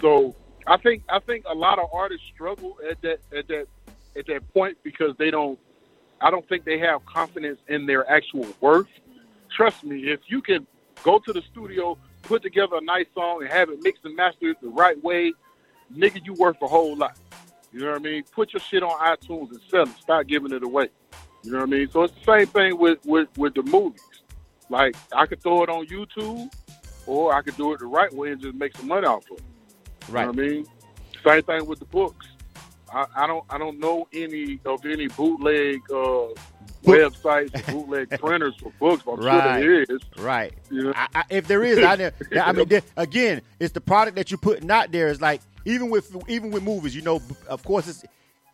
So 0.00 0.34
I 0.66 0.78
think 0.78 1.04
I 1.08 1.20
think 1.20 1.44
a 1.48 1.54
lot 1.54 1.78
of 1.78 1.90
artists 1.92 2.26
struggle 2.34 2.76
at 2.90 3.00
that 3.02 3.20
at 3.32 3.46
that 3.46 3.66
at 4.16 4.26
that 4.26 4.52
point 4.52 4.78
because 4.82 5.16
they 5.16 5.30
don't 5.30 5.60
I 6.20 6.32
don't 6.32 6.48
think 6.48 6.64
they 6.64 6.80
have 6.80 7.06
confidence 7.06 7.60
in 7.68 7.86
their 7.86 8.10
actual 8.10 8.48
worth. 8.60 8.88
Trust 9.56 9.84
me, 9.84 10.10
if 10.10 10.20
you 10.26 10.42
can 10.42 10.66
go 11.02 11.18
to 11.18 11.32
the 11.32 11.42
studio, 11.50 11.98
put 12.22 12.42
together 12.42 12.76
a 12.76 12.80
nice 12.80 13.06
song 13.14 13.42
and 13.42 13.50
have 13.50 13.68
it 13.68 13.82
mixed 13.82 14.04
and 14.04 14.16
mastered 14.16 14.56
the 14.62 14.68
right 14.68 15.02
way, 15.02 15.32
nigga, 15.94 16.24
you 16.24 16.34
worth 16.34 16.60
a 16.62 16.66
whole 16.66 16.96
lot. 16.96 17.16
You 17.72 17.80
know 17.80 17.92
what 17.92 18.00
I 18.00 18.02
mean? 18.02 18.24
Put 18.32 18.52
your 18.52 18.60
shit 18.60 18.82
on 18.82 18.90
iTunes 18.98 19.50
and 19.50 19.60
sell 19.68 19.82
it. 19.82 19.96
Stop 20.00 20.26
giving 20.26 20.52
it 20.52 20.62
away. 20.62 20.88
You 21.42 21.52
know 21.52 21.58
what 21.58 21.68
I 21.68 21.70
mean? 21.70 21.90
So 21.90 22.02
it's 22.02 22.14
the 22.14 22.38
same 22.38 22.46
thing 22.46 22.78
with, 22.78 22.98
with, 23.04 23.28
with 23.36 23.54
the 23.54 23.62
movies. 23.62 24.02
Like 24.68 24.96
I 25.14 25.26
could 25.26 25.42
throw 25.42 25.62
it 25.62 25.68
on 25.68 25.86
YouTube 25.86 26.52
or 27.06 27.34
I 27.34 27.42
could 27.42 27.56
do 27.56 27.72
it 27.72 27.80
the 27.80 27.86
right 27.86 28.12
way 28.12 28.32
and 28.32 28.40
just 28.40 28.54
make 28.54 28.76
some 28.76 28.88
money 28.88 29.06
off 29.06 29.30
of 29.30 29.38
it. 29.38 29.44
Right. 30.08 30.22
You 30.22 30.32
know 30.32 30.32
what 30.32 30.38
I 30.38 30.48
mean? 30.48 30.66
Same 31.24 31.42
thing 31.42 31.66
with 31.66 31.78
the 31.78 31.84
books. 31.86 32.26
I, 32.92 33.06
I 33.16 33.26
don't 33.26 33.44
I 33.48 33.58
don't 33.58 33.78
know 33.78 34.06
any 34.12 34.60
of 34.64 34.84
any 34.84 35.08
bootleg 35.08 35.80
uh, 35.90 36.28
websites, 36.84 37.66
bootleg 37.70 38.10
printers 38.20 38.54
for 38.56 38.72
books. 38.78 39.02
But 39.04 39.12
I'm 39.12 39.20
Right. 39.20 39.62
sure 39.62 39.86
there 39.86 39.96
is. 39.96 40.00
Right. 40.18 40.52
Know? 40.70 40.92
I, 40.94 41.08
I, 41.14 41.22
if 41.30 41.46
there 41.46 41.62
is, 41.64 41.78
I, 41.78 42.12
I 42.40 42.52
mean, 42.52 42.68
there, 42.68 42.82
again, 42.96 43.42
it's 43.60 43.72
the 43.72 43.80
product 43.80 44.16
that 44.16 44.30
you're 44.30 44.38
putting 44.38 44.70
out 44.70 44.92
there. 44.92 45.08
Is 45.08 45.20
like 45.20 45.40
even 45.64 45.90
with 45.90 46.14
even 46.28 46.50
with 46.50 46.62
movies, 46.62 46.94
you 46.94 47.02
know, 47.02 47.20
of 47.48 47.62
course, 47.64 47.88
it's 47.88 48.04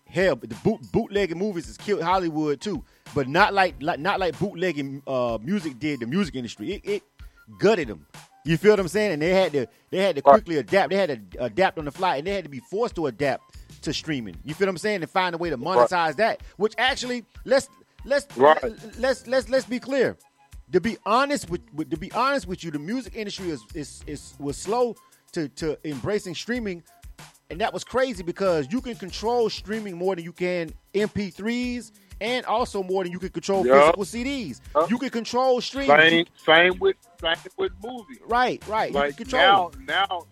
hell. 0.06 0.36
The 0.36 0.48
boot 0.64 0.80
bootlegging 0.92 1.38
movies 1.38 1.66
has 1.66 1.76
killed 1.76 2.02
Hollywood 2.02 2.60
too, 2.60 2.84
but 3.14 3.28
not 3.28 3.54
like, 3.54 3.76
like 3.80 3.98
not 4.00 4.20
like 4.20 4.38
bootlegging 4.38 5.02
uh, 5.06 5.38
music 5.42 5.78
did 5.78 6.00
the 6.00 6.06
music 6.06 6.34
industry. 6.34 6.72
It, 6.74 6.82
it 6.88 7.02
gutted 7.58 7.88
them. 7.88 8.06
You 8.44 8.56
feel 8.56 8.72
what 8.72 8.80
I'm 8.80 8.88
saying? 8.88 9.12
And 9.12 9.20
they 9.20 9.30
had 9.30 9.52
to 9.52 9.66
they 9.90 9.98
had 9.98 10.16
to 10.16 10.22
Right. 10.24 10.32
quickly 10.34 10.56
adapt. 10.56 10.90
They 10.90 10.96
had 10.96 11.32
to 11.32 11.44
adapt 11.44 11.78
on 11.78 11.84
the 11.84 11.90
fly, 11.90 12.16
and 12.16 12.26
they 12.26 12.32
had 12.34 12.44
to 12.44 12.50
be 12.50 12.60
forced 12.60 12.94
to 12.96 13.06
adapt 13.06 13.42
to 13.82 13.92
streaming. 13.92 14.36
You 14.44 14.54
feel 14.54 14.66
what 14.66 14.70
I'm 14.72 14.78
saying? 14.78 15.02
And 15.02 15.10
find 15.10 15.34
a 15.34 15.38
way 15.38 15.50
to 15.50 15.58
monetize 15.58 16.16
that. 16.16 16.42
Which 16.56 16.72
actually, 16.78 17.24
let's 17.44 17.68
let's 18.08 18.26
Right. 18.36 18.58
let's 18.98 19.26
let's 19.26 19.48
let's 19.48 19.66
be 19.66 19.78
clear. 19.78 20.16
To 20.72 20.80
be 20.80 20.98
honest 21.06 21.48
with, 21.48 21.62
with 21.74 21.90
to 21.90 21.96
be 21.96 22.12
honest 22.12 22.46
with 22.46 22.62
you, 22.64 22.70
the 22.70 22.78
music 22.78 23.14
industry 23.16 23.50
is 23.50 23.62
is, 23.74 24.02
is 24.06 24.34
was 24.38 24.56
slow 24.56 24.96
to 25.32 25.48
to 25.50 25.78
embracing 25.88 26.34
streaming, 26.34 26.82
and 27.50 27.60
that 27.60 27.72
was 27.72 27.84
crazy 27.84 28.22
because 28.22 28.70
you 28.70 28.80
can 28.80 28.94
control 28.96 29.48
streaming 29.48 29.96
more 29.96 30.14
than 30.14 30.24
you 30.24 30.32
can 30.32 30.70
MP3s, 30.94 31.92
and 32.20 32.44
also 32.46 32.82
more 32.82 33.02
than 33.04 33.12
you 33.12 33.18
can 33.18 33.30
control 33.30 33.66
Yeah. 33.66 33.80
physical 33.80 34.04
CDs. 34.04 34.60
You 34.90 34.98
can 34.98 35.10
control 35.10 35.60
streaming. 35.60 35.98
Same 35.98 36.26
same 36.44 36.78
with 36.78 36.96
same 37.20 37.36
with 37.56 37.72
movies. 37.82 38.18
Right, 38.26 38.62
right. 38.68 38.92
Like 38.92 39.16
control. 39.16 39.40
now 39.40 39.70
now 39.86 40.26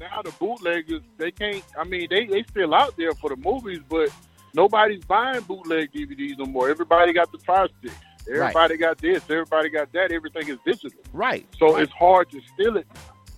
now 0.00 0.22
the 0.22 0.32
bootleggers 0.32 1.02
they 1.18 1.30
can't 1.30 1.62
I 1.78 1.84
mean 1.84 2.08
they 2.10 2.26
they 2.26 2.42
still 2.44 2.74
out 2.74 2.96
there 2.96 3.12
for 3.12 3.30
the 3.30 3.36
movies, 3.36 3.80
but 3.88 4.10
nobody's 4.54 5.04
buying 5.04 5.40
bootleg 5.42 5.92
DVDs 5.92 6.38
no 6.38 6.46
more. 6.46 6.68
Everybody 6.68 7.12
got 7.12 7.30
the 7.32 7.38
fire 7.38 7.68
stick. 7.80 7.92
Everybody 8.30 8.76
got 8.76 8.98
this. 8.98 9.22
Everybody 9.30 9.70
got 9.70 9.90
that. 9.92 10.12
Everything 10.12 10.48
is 10.48 10.58
digital. 10.64 11.00
right. 11.12 11.46
So 11.58 11.74
right. 11.74 11.82
it's 11.82 11.92
hard 11.92 12.30
to 12.30 12.40
steal 12.54 12.76
it. 12.76 12.86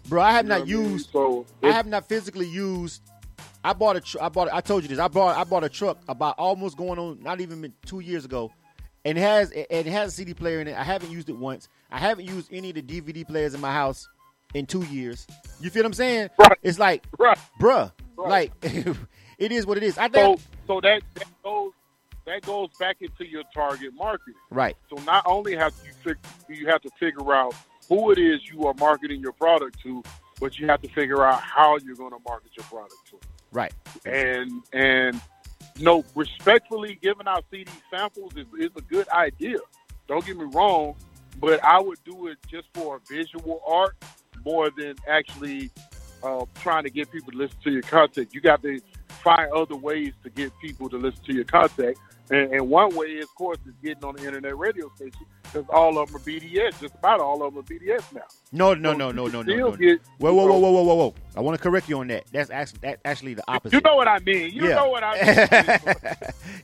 bro. 0.08 0.20
I 0.22 0.32
have 0.32 0.44
You 0.46 0.48
not 0.48 0.60
what 0.60 0.68
I 0.68 0.72
mean? 0.72 0.90
used. 0.92 1.10
So 1.12 1.46
I 1.62 1.70
have 1.72 1.86
not 1.86 2.08
physically 2.08 2.48
used. 2.48 3.02
I 3.62 3.72
bought 3.72 3.96
a. 3.96 4.00
Tr- 4.00 4.18
I 4.22 4.28
bought. 4.30 4.48
I 4.52 4.60
told 4.60 4.82
you 4.82 4.88
this. 4.88 4.98
I 4.98 5.08
bought. 5.08 5.36
I 5.36 5.44
bought 5.44 5.64
a 5.64 5.68
truck 5.68 5.98
about 6.08 6.34
almost 6.38 6.76
going 6.76 6.98
on. 6.98 7.22
Not 7.22 7.40
even 7.40 7.72
two 7.86 8.00
years 8.00 8.24
ago, 8.24 8.50
and 9.04 9.16
it 9.16 9.20
has. 9.20 9.50
And 9.52 9.66
it 9.70 9.86
has 9.86 10.08
a 10.08 10.16
CD 10.16 10.34
player 10.34 10.60
in 10.60 10.66
it. 10.66 10.76
I 10.76 10.82
haven't 10.82 11.10
used 11.12 11.28
it 11.28 11.36
once. 11.36 11.68
I 11.92 11.98
haven't 11.98 12.24
used 12.26 12.48
any 12.52 12.70
of 12.70 12.76
the 12.76 12.82
DVD 12.82 13.26
players 13.26 13.54
in 13.54 13.60
my 13.60 13.72
house 13.72 14.08
in 14.54 14.66
two 14.66 14.82
years. 14.84 15.26
You 15.60 15.70
feel 15.70 15.82
what 15.82 15.88
I'm 15.88 15.92
saying? 15.94 16.30
Right. 16.38 16.58
It's 16.62 16.78
like, 16.78 17.04
right. 17.18 17.38
bruh, 17.60 17.92
Right. 18.16 18.50
like 18.64 18.72
it 19.40 19.50
is 19.52 19.66
what 19.66 19.76
it 19.78 19.82
is. 19.82 19.98
I 19.98 20.06
So 20.06 20.10
think. 20.10 20.40
so 20.66 20.80
that, 20.82 21.02
that 21.14 21.26
goes 21.42 21.72
that 22.26 22.42
goes 22.42 22.68
back 22.78 22.98
into 23.00 23.26
your 23.26 23.42
target 23.52 23.92
market. 23.94 24.34
right. 24.50 24.76
So 24.88 25.02
not 25.04 25.24
only 25.26 25.56
have 25.56 25.74
you 25.84 25.92
fig- 26.04 26.18
you 26.48 26.68
have 26.68 26.82
to 26.82 26.90
figure 27.00 27.32
out 27.34 27.54
who 27.88 28.12
it 28.12 28.18
is 28.18 28.40
you 28.48 28.66
are 28.66 28.74
marketing 28.74 29.20
your 29.20 29.32
product 29.32 29.80
to, 29.82 30.02
but 30.38 30.58
you 30.58 30.66
have 30.68 30.80
to 30.82 30.88
figure 30.90 31.24
out 31.24 31.40
how 31.42 31.76
you're 31.78 31.96
going 31.96 32.12
to 32.12 32.20
market 32.28 32.52
your 32.56 32.64
product 32.66 32.94
to. 33.10 33.18
Right. 33.50 33.72
And 34.04 34.62
and 34.72 35.20
you 35.76 35.84
know, 35.84 36.04
respectfully 36.14 36.98
giving 37.02 37.26
out 37.26 37.44
CD 37.50 37.70
samples 37.90 38.32
is, 38.36 38.46
is 38.58 38.70
a 38.76 38.82
good 38.82 39.08
idea. 39.08 39.56
Don't 40.08 40.24
get 40.26 40.36
me 40.36 40.44
wrong, 40.52 40.94
but 41.40 41.62
I 41.64 41.80
would 41.80 41.98
do 42.04 42.26
it 42.28 42.38
just 42.50 42.68
for 42.74 43.00
visual 43.08 43.62
art 43.66 43.96
more 44.44 44.70
than 44.76 44.96
actually 45.08 45.70
uh, 46.22 46.44
trying 46.60 46.84
to 46.84 46.90
get 46.90 47.10
people 47.10 47.32
to 47.32 47.38
listen 47.38 47.56
to 47.64 47.70
your 47.70 47.82
content. 47.82 48.28
You 48.32 48.40
got 48.40 48.62
to 48.62 48.80
find 49.20 49.50
other 49.52 49.76
ways 49.76 50.12
to 50.24 50.30
get 50.30 50.52
people 50.60 50.88
to 50.90 50.96
listen 50.98 51.22
to 51.24 51.32
your 51.34 51.44
content. 51.44 51.96
And, 52.30 52.52
and 52.54 52.68
one 52.68 52.94
way, 52.94 53.18
of 53.18 53.34
course, 53.34 53.58
is 53.66 53.74
getting 53.82 54.04
on 54.04 54.14
the 54.14 54.24
internet 54.24 54.56
radio 54.56 54.88
station 54.94 55.26
because 55.42 55.64
all 55.68 55.98
of 55.98 56.06
them 56.12 56.16
are 56.16 56.20
BDS. 56.24 56.80
Just 56.80 56.94
about 56.94 57.18
all 57.18 57.42
of 57.42 57.52
them 57.54 57.60
are 57.64 57.66
BDS 57.66 58.04
now. 58.14 58.20
No, 58.52 58.72
no, 58.72 58.92
So 58.92 58.98
no, 58.98 59.10
no, 59.10 59.26
no, 59.26 59.42
no, 59.42 59.56
no. 59.56 59.72
get- 59.76 60.00
Whoa, 60.18 60.32
whoa, 60.32 60.46
whoa, 60.46 60.58
whoa, 60.58 60.70
whoa, 60.70 60.82
whoa, 60.82 60.94
whoa! 60.94 61.14
I 61.36 61.40
want 61.40 61.56
to 61.58 61.62
correct 61.62 61.88
you 61.88 61.98
on 61.98 62.06
that. 62.08 62.24
That's 62.30 62.50
actually 62.50 62.78
that's 62.82 63.00
actually 63.04 63.34
the 63.34 63.42
opposite. 63.48 63.74
You 63.74 63.80
know 63.84 63.96
what 63.96 64.06
I 64.06 64.20
mean. 64.20 64.52
You 64.54 64.68
Yeah. 64.68 64.74
know 64.76 64.90
what 64.90 65.02
I 65.04 65.14
mean. 66.14 66.14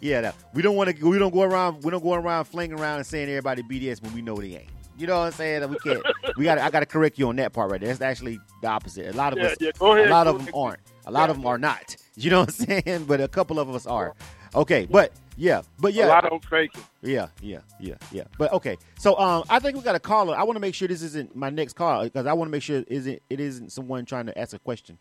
yeah, 0.00 0.20
no, 0.20 0.32
we 0.54 0.62
don't 0.62 0.76
want 0.76 0.96
to. 0.96 1.08
We 1.08 1.18
don't 1.18 1.34
go 1.34 1.42
around. 1.42 1.82
We 1.82 1.90
don't 1.90 2.02
go 2.02 2.14
around 2.14 2.44
flinging 2.44 2.78
around 2.78 2.98
and 2.98 3.06
saying 3.06 3.28
everybody 3.28 3.62
BDS 3.64 4.00
when 4.02 4.14
we 4.14 4.22
know 4.22 4.36
they 4.36 4.54
ain't. 4.56 4.68
You 4.96 5.08
know 5.08 5.18
what 5.18 5.26
I'm 5.26 5.32
saying? 5.32 5.68
We 5.68 5.78
can't. 5.78 6.02
We 6.36 6.44
got. 6.44 6.58
I 6.58 6.70
got 6.70 6.80
to 6.80 6.86
correct 6.86 7.18
you 7.18 7.28
on 7.28 7.36
that 7.36 7.52
part 7.52 7.72
right 7.72 7.80
there. 7.80 7.88
That's 7.88 8.00
actually 8.00 8.38
the 8.62 8.68
opposite. 8.68 9.12
A 9.12 9.16
lot 9.16 9.32
of 9.32 9.40
Yeah, 9.40 9.46
us. 9.46 9.56
yeah, 9.60 9.70
go 9.78 9.92
ahead, 9.96 10.06
A 10.08 10.10
lot 10.10 10.26
of 10.28 10.34
them 10.34 10.42
ahead. 10.42 10.54
aren't. 10.54 10.80
A 11.06 11.10
lot 11.10 11.28
of 11.28 11.36
them 11.36 11.46
are 11.46 11.58
not. 11.58 11.96
You 12.22 12.30
know 12.30 12.40
what 12.40 12.48
I'm 12.60 12.82
saying? 12.82 13.04
But 13.04 13.20
a 13.20 13.28
couple 13.28 13.58
of 13.60 13.68
us 13.74 13.86
are. 13.86 14.14
Okay, 14.54 14.86
but 14.90 15.12
yeah, 15.36 15.60
but 15.78 15.92
yeah, 15.92 16.06
A 16.06 16.08
lot 16.08 16.24
of 16.24 16.30
them 16.30 16.40
faking. 16.48 16.82
yeah, 17.02 17.28
yeah, 17.42 17.58
yeah, 17.78 17.96
yeah. 18.10 18.22
But 18.38 18.54
okay, 18.54 18.78
so 18.98 19.18
um, 19.18 19.44
I 19.50 19.58
think 19.58 19.76
we 19.76 19.82
got 19.82 19.94
a 19.96 20.00
caller. 20.00 20.34
I 20.34 20.42
want 20.44 20.56
to 20.56 20.60
make 20.60 20.74
sure 20.74 20.88
this 20.88 21.02
isn't 21.02 21.36
my 21.36 21.50
next 21.50 21.74
call 21.74 22.04
because 22.04 22.24
I 22.24 22.32
want 22.32 22.48
to 22.48 22.52
make 22.52 22.62
sure 22.62 22.78
it 22.78 22.86
isn't 22.88 23.20
it 23.28 23.38
isn't 23.38 23.70
someone 23.70 24.06
trying 24.06 24.26
to 24.26 24.38
ask 24.38 24.54
a 24.54 24.58
question. 24.58 24.96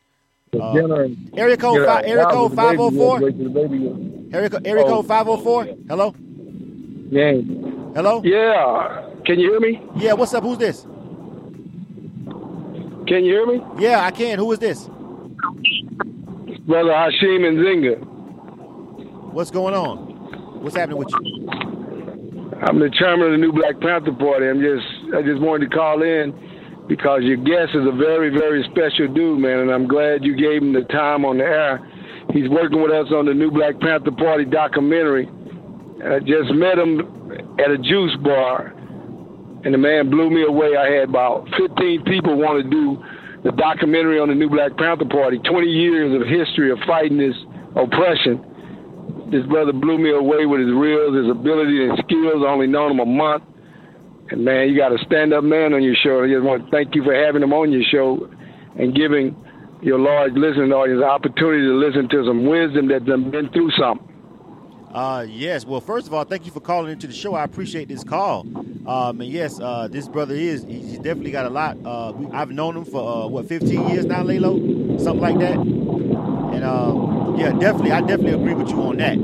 Uh, 0.53 0.73
area 1.37 1.55
code 1.55 1.85
five, 1.85 2.03
area 2.05 2.25
code 2.25 2.53
five 2.53 2.75
zero 2.75 2.91
four. 2.91 3.21
Area 4.33 4.49
code 4.49 4.67
area 4.67 4.83
code 4.83 5.07
five 5.07 5.25
zero 5.25 5.37
four. 5.37 5.63
Hello, 5.87 6.13
Yeah. 7.11 7.31
hello. 7.95 8.21
Yeah. 8.25 9.09
Can 9.25 9.39
you 9.39 9.51
hear 9.51 9.59
me? 9.61 9.81
Yeah, 9.95 10.13
what's 10.13 10.33
up? 10.33 10.43
Who's 10.43 10.57
this? 10.57 10.81
Can 13.07 13.23
you 13.23 13.31
hear 13.35 13.45
me? 13.45 13.61
Yeah, 13.79 14.03
I 14.03 14.11
can. 14.11 14.37
Who 14.37 14.51
is 14.51 14.59
this? 14.59 14.89
Brother 16.65 16.89
Hashim 16.89 17.45
Nzinga. 17.45 19.33
What's 19.33 19.51
going 19.51 19.75
on? 19.75 20.63
What's 20.63 20.75
happening 20.75 20.97
with 20.97 21.09
you? 21.09 21.49
I'm 22.65 22.79
the 22.79 22.89
chairman 22.89 23.27
of 23.27 23.31
the 23.33 23.37
New 23.37 23.53
Black 23.53 23.79
Panther 23.79 24.11
Party. 24.13 24.49
I'm 24.49 24.57
just 24.57 24.87
I 25.13 25.21
just 25.21 25.39
wanted 25.41 25.69
to 25.69 25.75
call 25.75 26.01
in 26.01 26.33
because 26.87 27.21
your 27.21 27.37
guest 27.37 27.77
is 27.77 27.85
a 27.85 27.93
very 27.95 28.33
very 28.33 28.65
special 28.73 29.13
dude, 29.13 29.37
man, 29.37 29.59
and 29.59 29.69
I'm 29.69 29.87
glad 29.87 30.25
you 30.25 30.35
gave 30.35 30.63
him 30.63 30.73
the 30.73 30.81
time 30.89 31.23
on 31.23 31.37
the 31.37 31.43
air. 31.43 31.77
He's 32.33 32.49
working 32.49 32.81
with 32.81 32.91
us 32.91 33.13
on 33.13 33.27
the 33.27 33.33
New 33.35 33.51
Black 33.51 33.79
Panther 33.79 34.09
Party 34.17 34.45
documentary. 34.45 35.29
I 36.01 36.17
just 36.17 36.49
met 36.49 36.79
him 36.79 37.05
at 37.61 37.69
a 37.69 37.77
juice 37.77 38.17
bar, 38.25 38.73
and 39.63 39.71
the 39.71 39.77
man 39.77 40.09
blew 40.09 40.31
me 40.31 40.41
away. 40.41 40.73
I 40.75 40.89
had 40.89 41.09
about 41.09 41.45
15 41.61 42.05
people 42.05 42.35
want 42.41 42.57
to 42.63 42.67
do 42.67 42.97
the 43.45 43.51
documentary 43.51 44.19
on 44.19 44.27
the 44.27 44.33
New 44.33 44.49
Black 44.49 44.75
Panther 44.75 45.05
Party, 45.05 45.37
20 45.37 45.69
years 45.69 46.09
of 46.19 46.25
history 46.27 46.71
of 46.71 46.79
fighting 46.87 47.21
this 47.21 47.37
oppression. 47.77 48.41
This 49.29 49.45
brother 49.45 49.71
blew 49.71 50.01
me 50.01 50.09
away 50.09 50.49
with 50.49 50.65
his 50.65 50.73
reels, 50.73 51.13
his 51.13 51.29
ability 51.29 51.85
and 51.85 51.93
skills. 52.01 52.41
I 52.41 52.49
only 52.49 52.65
known 52.65 52.97
him 52.97 52.99
a 52.99 53.05
month. 53.05 53.43
And 54.33 54.43
man, 54.43 54.69
you 54.69 54.75
got 54.75 54.91
a 54.91 54.97
stand-up 55.05 55.43
man 55.43 55.77
on 55.77 55.83
your 55.83 55.93
show. 56.01 56.25
I 56.25 56.27
just 56.27 56.41
want 56.41 56.65
to 56.65 56.71
thank 56.73 56.95
you 56.97 57.03
for 57.05 57.13
having 57.13 57.43
him 57.43 57.53
on 57.53 57.71
your 57.71 57.85
show 57.85 58.27
and 58.81 58.95
giving 58.97 59.37
your 59.81 59.99
large 59.99 60.33
listening 60.33 60.73
audience 60.73 61.01
the 61.01 61.05
opportunity 61.05 61.69
to 61.69 61.77
listen 61.77 62.09
to 62.09 62.25
some 62.25 62.49
wisdom 62.49 62.89
that's 62.89 63.05
been 63.05 63.49
through 63.53 63.69
something. 63.77 64.04
Uh, 64.95 65.25
yes. 65.29 65.65
Well, 65.65 65.81
first 65.81 66.07
of 66.07 66.13
all, 66.13 66.23
thank 66.23 66.45
you 66.45 66.53
for 66.53 66.61
calling 66.61 66.89
into 66.89 67.05
the 67.05 67.13
show. 67.13 67.35
I 67.35 67.43
appreciate 67.43 67.89
this 67.89 68.01
call. 68.01 68.47
Um, 68.87 69.19
and 69.19 69.29
yes, 69.29 69.59
uh, 69.59 69.89
this 69.91 70.07
brother 70.07 70.33
is 70.33 70.63
he's 70.63 70.99
definitely 70.99 71.31
got 71.31 71.45
a 71.45 71.49
lot. 71.49 71.77
Uh, 71.83 72.13
I've 72.31 72.51
known 72.51 72.77
him 72.77 72.85
for 72.85 73.25
uh, 73.25 73.27
what 73.27 73.45
15 73.45 73.89
years 73.89 74.05
now, 74.05 74.23
Leylo, 74.23 74.97
something 75.01 75.19
like 75.19 75.37
that. 75.39 75.57
And 75.57 76.63
um, 76.63 77.35
yeah, 77.37 77.51
definitely, 77.51 77.91
I 77.91 77.99
definitely 77.99 78.35
agree 78.35 78.53
with 78.53 78.69
you 78.69 78.81
on 78.83 78.95
that. 78.97 79.17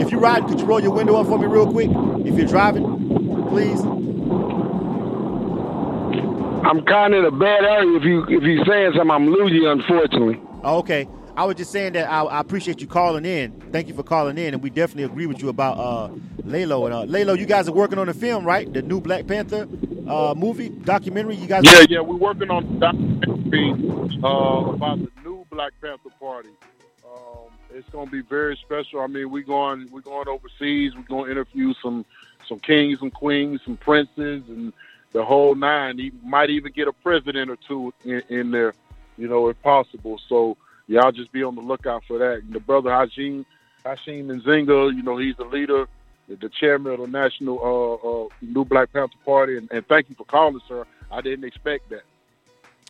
If 0.00 0.10
you're 0.10 0.20
riding, 0.20 0.48
could 0.48 0.58
you 0.58 0.66
roll 0.66 0.80
your 0.80 0.90
window 0.90 1.14
up 1.14 1.28
for 1.28 1.38
me 1.38 1.46
real 1.46 1.70
quick? 1.70 1.90
If 2.26 2.36
you're 2.36 2.48
driving, 2.48 2.82
please. 3.48 3.80
I'm 6.66 6.84
kind 6.84 7.14
of 7.14 7.20
in 7.20 7.32
a 7.32 7.38
bad 7.38 7.62
area. 7.62 7.96
If 7.96 8.02
you 8.02 8.24
if 8.24 8.42
you're 8.42 8.64
saying 8.64 8.94
something, 8.96 9.10
I'm 9.12 9.28
losing 9.28 9.62
you, 9.62 9.70
unfortunately. 9.70 10.40
Okay. 10.64 11.06
I 11.36 11.44
was 11.44 11.56
just 11.56 11.72
saying 11.72 11.94
that 11.94 12.10
I, 12.10 12.24
I, 12.24 12.40
appreciate 12.40 12.80
you 12.80 12.86
calling 12.86 13.24
in. 13.24 13.52
Thank 13.72 13.88
you 13.88 13.94
for 13.94 14.02
calling 14.02 14.36
in, 14.36 14.52
and 14.52 14.62
we 14.62 14.68
definitely 14.68 15.04
agree 15.04 15.26
with 15.26 15.40
you 15.40 15.48
about 15.48 15.78
uh, 15.78 16.08
Leylo. 16.42 16.84
And 16.84 16.94
uh, 16.94 17.04
Leylo, 17.04 17.38
you 17.38 17.46
guys 17.46 17.68
are 17.68 17.72
working 17.72 17.98
on 17.98 18.06
the 18.06 18.14
film, 18.14 18.44
right? 18.44 18.70
The 18.70 18.82
new 18.82 19.00
Black 19.00 19.26
Panther 19.26 19.66
uh, 20.06 20.34
movie 20.36 20.68
documentary. 20.68 21.36
You 21.36 21.46
guys? 21.46 21.62
Yeah, 21.64 21.86
yeah, 21.88 22.00
we're 22.00 22.16
working 22.16 22.50
on 22.50 22.78
documentary 22.78 23.72
uh, 24.22 24.72
about 24.72 24.98
the 24.98 25.10
new 25.24 25.46
Black 25.50 25.72
Panther 25.80 26.10
Party. 26.20 26.50
Um, 27.06 27.48
it's 27.72 27.88
going 27.88 28.06
to 28.06 28.12
be 28.12 28.20
very 28.20 28.56
special. 28.56 29.00
I 29.00 29.06
mean, 29.06 29.30
we're 29.30 29.42
going 29.42 29.88
we're 29.90 30.00
going 30.02 30.28
overseas. 30.28 30.94
We're 30.94 31.02
going 31.02 31.26
to 31.26 31.30
interview 31.30 31.72
some 31.82 32.04
some 32.46 32.58
kings 32.60 32.98
and 33.00 33.12
queens, 33.12 33.60
some 33.64 33.78
princes, 33.78 34.42
and 34.48 34.74
the 35.12 35.24
whole 35.24 35.54
nine. 35.54 35.96
He 35.96 36.12
might 36.22 36.50
even 36.50 36.72
get 36.72 36.88
a 36.88 36.92
president 36.92 37.50
or 37.50 37.56
two 37.56 37.94
in, 38.04 38.22
in 38.28 38.50
there, 38.50 38.74
you 39.16 39.28
know, 39.28 39.48
if 39.48 39.60
possible. 39.62 40.20
So 40.28 40.58
y'all 40.86 41.12
just 41.12 41.32
be 41.32 41.42
on 41.42 41.54
the 41.54 41.60
lookout 41.60 42.04
for 42.06 42.18
that. 42.18 42.42
And 42.42 42.52
the 42.52 42.60
brother 42.60 42.90
Hashim 42.90 43.44
Hashim 43.84 44.26
Nzinga, 44.26 44.94
you 44.94 45.02
know, 45.02 45.16
he's 45.16 45.36
the 45.36 45.44
leader, 45.44 45.88
the 46.28 46.48
chairman 46.48 46.92
of 46.92 47.00
the 47.00 47.06
National 47.06 47.58
uh, 47.58 48.08
uh, 48.08 48.28
New 48.40 48.64
Black 48.64 48.92
Panther 48.92 49.14
Party. 49.24 49.56
And, 49.56 49.70
and, 49.72 49.86
thank 49.86 50.08
you 50.08 50.14
for 50.14 50.24
calling, 50.24 50.60
sir. 50.68 50.86
I 51.10 51.20
didn't 51.20 51.44
expect 51.44 51.90
that. 51.90 52.02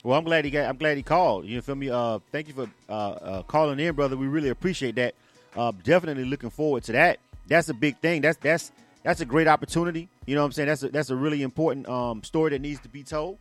Well, 0.02 0.18
I'm 0.18 0.24
glad 0.24 0.44
he 0.44 0.50
got. 0.50 0.68
I'm 0.68 0.76
glad 0.76 0.96
he 0.96 1.02
called. 1.02 1.46
You 1.46 1.60
feel 1.62 1.76
me? 1.76 1.88
Uh, 1.88 2.18
thank 2.32 2.48
you 2.48 2.54
for 2.54 2.68
uh, 2.88 2.92
uh, 2.92 3.42
calling 3.44 3.78
in, 3.78 3.94
brother. 3.94 4.16
We 4.16 4.26
really 4.26 4.48
appreciate 4.48 4.96
that. 4.96 5.14
Uh, 5.56 5.72
definitely 5.84 6.24
looking 6.24 6.50
forward 6.50 6.82
to 6.84 6.92
that. 6.92 7.20
That's 7.46 7.68
a 7.68 7.74
big 7.74 7.98
thing. 7.98 8.20
That's 8.22 8.36
that's 8.38 8.72
that's 9.04 9.20
a 9.20 9.24
great 9.24 9.46
opportunity. 9.46 10.08
You 10.26 10.34
know 10.34 10.42
what 10.42 10.46
I'm 10.46 10.52
saying? 10.52 10.68
That's 10.68 10.82
a, 10.82 10.88
that's 10.88 11.10
a 11.10 11.16
really 11.16 11.42
important 11.42 11.88
um, 11.88 12.24
story 12.24 12.50
that 12.50 12.60
needs 12.60 12.80
to 12.80 12.88
be 12.88 13.04
told. 13.04 13.38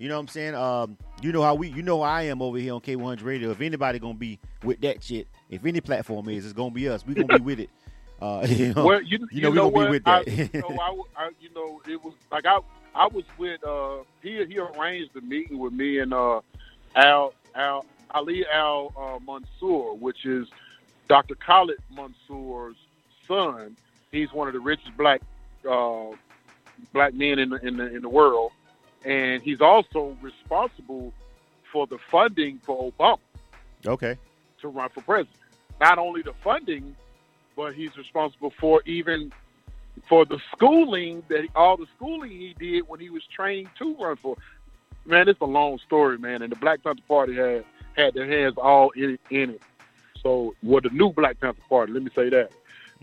You 0.00 0.08
know 0.08 0.14
what 0.14 0.22
I'm 0.22 0.28
saying? 0.28 0.54
Um, 0.54 0.96
you 1.20 1.30
know 1.30 1.42
how 1.42 1.54
we, 1.54 1.68
you 1.68 1.82
know 1.82 2.02
how 2.02 2.08
I 2.08 2.22
am 2.22 2.40
over 2.40 2.56
here 2.56 2.72
on 2.72 2.80
K100 2.80 3.22
Radio. 3.22 3.50
If 3.50 3.60
anybody 3.60 3.98
gonna 3.98 4.14
be 4.14 4.38
with 4.64 4.80
that 4.80 5.02
shit, 5.04 5.28
if 5.50 5.66
any 5.66 5.82
platform 5.82 6.26
is, 6.30 6.46
it's 6.46 6.54
gonna 6.54 6.70
be 6.70 6.88
us. 6.88 7.06
We 7.06 7.12
gonna 7.12 7.38
be 7.38 7.44
with 7.44 7.60
it. 7.60 7.70
Uh, 8.18 8.46
you 8.48 8.72
know, 8.72 8.86
well, 8.86 9.02
you, 9.02 9.18
you, 9.18 9.28
you 9.30 9.40
know, 9.42 9.50
we 9.50 9.56
gonna 9.56 9.68
what? 9.68 9.84
be 9.84 9.90
with 9.90 10.04
that. 10.04 10.26
I, 10.26 10.30
you, 10.30 10.60
know, 10.62 11.04
I, 11.16 11.22
I, 11.24 11.30
you 11.38 11.50
know, 11.54 11.82
it 11.86 12.02
was 12.02 12.14
like 12.32 12.46
I, 12.46 12.60
I 12.94 13.08
was 13.08 13.24
with. 13.36 13.62
Uh, 13.62 13.98
he 14.22 14.42
he 14.46 14.58
arranged 14.58 15.12
the 15.12 15.20
meeting 15.20 15.58
with 15.58 15.74
me 15.74 15.98
and 15.98 16.14
uh, 16.14 16.40
Al 16.96 17.34
Al 17.54 17.84
Ali 18.12 18.46
Al 18.50 18.94
uh, 18.98 19.18
Mansour, 19.30 19.92
which 19.96 20.24
is 20.24 20.48
Dr. 21.08 21.34
Khalid 21.34 21.76
Mansour's 21.94 22.76
son. 23.28 23.76
He's 24.12 24.32
one 24.32 24.48
of 24.48 24.54
the 24.54 24.60
richest 24.60 24.96
black 24.96 25.20
uh, 25.70 26.06
black 26.94 27.12
men 27.12 27.38
in 27.38 27.50
the, 27.50 27.56
in 27.56 27.76
the 27.76 27.94
in 27.94 28.00
the 28.00 28.08
world 28.08 28.52
and 29.04 29.42
he's 29.42 29.60
also 29.60 30.16
responsible 30.20 31.12
for 31.72 31.86
the 31.86 31.98
funding 32.10 32.60
for 32.64 32.92
Obama. 32.92 33.18
Okay. 33.86 34.16
To 34.60 34.68
run 34.68 34.88
for 34.90 35.00
president. 35.02 35.36
Not 35.80 35.98
only 35.98 36.22
the 36.22 36.34
funding, 36.44 36.94
but 37.56 37.74
he's 37.74 37.96
responsible 37.96 38.52
for 38.58 38.82
even 38.84 39.32
for 40.08 40.24
the 40.24 40.38
schooling 40.52 41.22
that 41.28 41.46
all 41.54 41.76
the 41.76 41.86
schooling 41.96 42.30
he 42.30 42.54
did 42.58 42.88
when 42.88 43.00
he 43.00 43.10
was 43.10 43.22
trained 43.26 43.68
to 43.78 43.94
run 43.96 44.16
for. 44.16 44.36
Man, 45.06 45.28
it's 45.28 45.40
a 45.40 45.46
long 45.46 45.78
story, 45.78 46.18
man. 46.18 46.42
And 46.42 46.52
the 46.52 46.56
Black 46.56 46.82
Panther 46.82 47.02
Party 47.08 47.34
had 47.34 47.64
had 47.96 48.14
their 48.14 48.26
hands 48.26 48.54
all 48.58 48.90
in 48.90 49.10
it. 49.10 49.20
In 49.30 49.50
it. 49.50 49.62
So, 50.22 50.54
what 50.60 50.84
well, 50.84 50.90
the 50.90 50.90
new 50.90 51.10
Black 51.10 51.40
Panther 51.40 51.62
Party? 51.68 51.92
Let 51.92 52.02
me 52.02 52.10
say 52.14 52.28
that. 52.28 52.52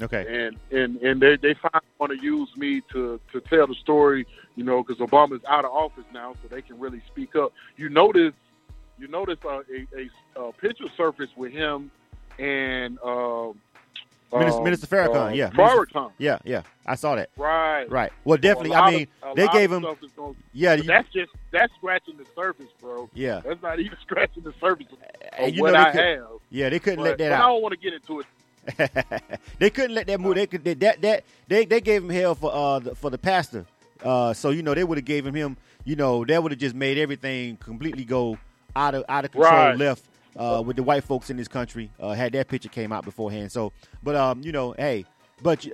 Okay. 0.01 0.45
And 0.47 0.57
and 0.71 0.97
and 1.01 1.21
they 1.21 1.37
they 1.37 1.55
finally 1.55 1.87
want 1.99 2.11
to 2.11 2.23
use 2.23 2.49
me 2.55 2.81
to 2.91 3.19
to 3.31 3.41
tell 3.41 3.65
the 3.65 3.75
story, 3.75 4.27
you 4.55 4.63
know, 4.63 4.83
because 4.83 4.99
Obama's 4.99 5.43
out 5.45 5.65
of 5.65 5.71
office 5.71 6.05
now, 6.13 6.33
so 6.41 6.47
they 6.49 6.61
can 6.61 6.79
really 6.79 7.01
speak 7.07 7.35
up. 7.35 7.51
You 7.77 7.89
notice, 7.89 8.33
you 8.99 9.07
notice 9.07 9.39
uh, 9.43 9.61
a, 9.61 9.87
a, 9.97 10.41
a 10.41 10.53
picture 10.53 10.87
surface 10.95 11.29
with 11.35 11.51
him 11.51 11.91
and. 12.39 12.99
Uh, 13.03 13.53
Minister, 14.29 14.61
Minister 14.61 14.87
Farrakhan, 14.87 15.29
uh, 15.29 15.33
yeah, 15.33 15.49
Farrakhan, 15.51 16.11
yeah, 16.17 16.37
yeah, 16.43 16.63
I 16.85 16.95
saw 16.95 17.15
that. 17.15 17.29
Right, 17.37 17.89
right. 17.89 18.11
Well, 18.25 18.37
definitely. 18.37 18.71
So 18.71 18.75
I 18.75 18.91
mean, 18.91 19.07
of, 19.23 19.37
they 19.37 19.47
gave 19.47 19.71
him. 19.71 19.83
Gonna, 19.83 20.33
yeah, 20.51 20.73
you, 20.73 20.83
that's 20.83 21.07
just 21.13 21.31
that's 21.51 21.73
scratching 21.75 22.17
the 22.17 22.25
surface, 22.35 22.67
bro. 22.81 23.09
Yeah, 23.13 23.39
that's 23.39 23.61
not 23.61 23.79
even 23.79 23.97
scratching 24.01 24.43
the 24.43 24.53
surface 24.59 24.87
of 24.91 25.57
what 25.57 25.71
know, 25.71 25.79
I 25.79 25.91
could, 25.91 26.01
have. 26.01 26.27
Yeah, 26.49 26.67
they 26.67 26.79
couldn't 26.79 26.99
but, 26.99 27.03
let 27.03 27.17
that 27.19 27.31
out. 27.31 27.41
I 27.41 27.47
don't 27.47 27.61
want 27.61 27.71
to 27.71 27.79
get 27.79 27.93
into 27.93 28.19
it 28.19 28.25
they 29.59 29.69
couldn't 29.69 29.95
let 29.95 30.07
that 30.07 30.19
move. 30.19 30.35
They 30.35 30.47
could 30.47 30.63
they, 30.63 30.73
that 30.75 31.01
that 31.01 31.23
they 31.47 31.65
they 31.65 31.81
gave 31.81 32.03
him 32.03 32.09
hell 32.09 32.35
for 32.35 32.53
uh 32.53 32.79
the, 32.79 32.95
for 32.95 33.09
the 33.09 33.17
pastor. 33.17 33.65
Uh, 34.03 34.33
so 34.33 34.49
you 34.49 34.61
know 34.61 34.73
they 34.73 34.83
would 34.83 34.97
have 34.97 35.05
gave 35.05 35.25
him 35.25 35.33
him. 35.33 35.57
You 35.85 35.95
know 35.95 36.25
that 36.25 36.41
would 36.43 36.51
have 36.51 36.59
just 36.59 36.75
made 36.75 36.97
everything 36.97 37.57
completely 37.57 38.03
go 38.03 38.37
out 38.75 38.93
of 38.95 39.05
out 39.09 39.25
of 39.25 39.31
control. 39.31 39.51
Right. 39.51 39.77
Left 39.77 40.03
uh, 40.35 40.61
with 40.65 40.75
the 40.75 40.83
white 40.83 41.03
folks 41.03 41.29
in 41.29 41.37
this 41.37 41.47
country. 41.47 41.91
Uh, 41.99 42.13
had 42.13 42.33
that 42.33 42.47
picture 42.47 42.69
came 42.69 42.91
out 42.91 43.03
beforehand. 43.05 43.51
So, 43.51 43.73
but 44.03 44.15
um, 44.15 44.41
you 44.43 44.51
know, 44.51 44.73
hey, 44.77 45.05
but 45.41 45.65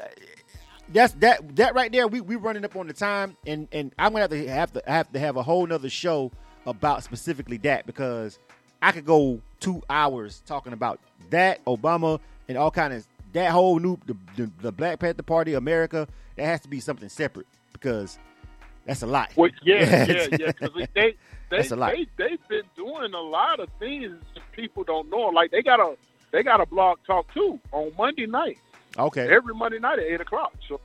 that's 0.90 1.14
that 1.16 1.56
that 1.56 1.76
right 1.76 1.92
there. 1.92 2.08
We 2.08 2.22
we 2.22 2.36
running 2.36 2.66
up 2.66 2.76
on 2.76 2.88
the 2.88 2.94
time, 2.94 3.38
and 3.46 3.68
and 3.72 3.94
I'm 4.00 4.14
gonna 4.14 4.22
have 4.22 4.32
to 4.32 4.48
have 4.48 4.74
to 4.74 4.84
have 4.88 5.12
to 5.14 5.20
have 5.20 5.36
a 5.38 5.44
whole 5.44 5.66
nother 5.66 5.90
show 5.90 6.32
about 6.66 7.04
specifically 7.04 7.58
that 7.58 7.86
because 7.86 8.40
I 8.82 8.92
could 8.92 9.06
go 9.06 9.42
two 9.60 9.82
hours 9.90 10.42
talking 10.46 10.74
about 10.74 11.00
that 11.30 11.64
Obama 11.66 12.20
and 12.48 12.58
all 12.58 12.72
kind 12.72 12.94
of 12.94 13.06
that 13.34 13.52
whole 13.52 13.80
new 13.80 13.98
the, 14.06 14.16
the, 14.36 14.52
the, 14.62 14.72
Black 14.72 15.00
Panther 15.00 15.24
Party 15.24 15.54
America. 15.54 16.08
That 16.36 16.46
has 16.46 16.62
to 16.62 16.68
be 16.68 16.80
something 16.80 17.10
separate 17.10 17.48
because 17.72 18.18
that's 18.86 19.02
a 19.02 19.08
lot. 19.08 19.32
Well, 19.36 19.52
yeah, 19.64 20.06
yeah, 20.12 20.28
yeah. 20.32 20.52
Because 20.52 20.72
they 20.76 20.88
they 20.94 21.16
that's 21.50 21.72
a 21.72 21.76
lot. 21.76 21.94
they 21.94 22.08
they've 22.18 22.48
been 22.48 22.64
doing 22.76 23.14
a 23.14 23.22
lot 23.22 23.60
of 23.60 23.70
things 23.80 24.20
people 24.54 24.84
don't 24.84 25.10
know. 25.10 25.28
Like 25.28 25.52
they 25.52 25.62
got 25.62 25.80
a 25.80 25.96
they 26.32 26.44
got 26.44 26.62
a 26.62 26.66
blog 26.66 27.00
talk 27.06 27.32
too 27.34 27.60
on 27.72 27.92
Monday 27.98 28.26
night. 28.26 28.58
Okay. 28.98 29.28
Every 29.30 29.54
Monday 29.54 29.80
night 29.80 30.00
at 30.00 30.06
eight 30.06 30.22
o'clock. 30.22 30.54
So, 30.68 30.80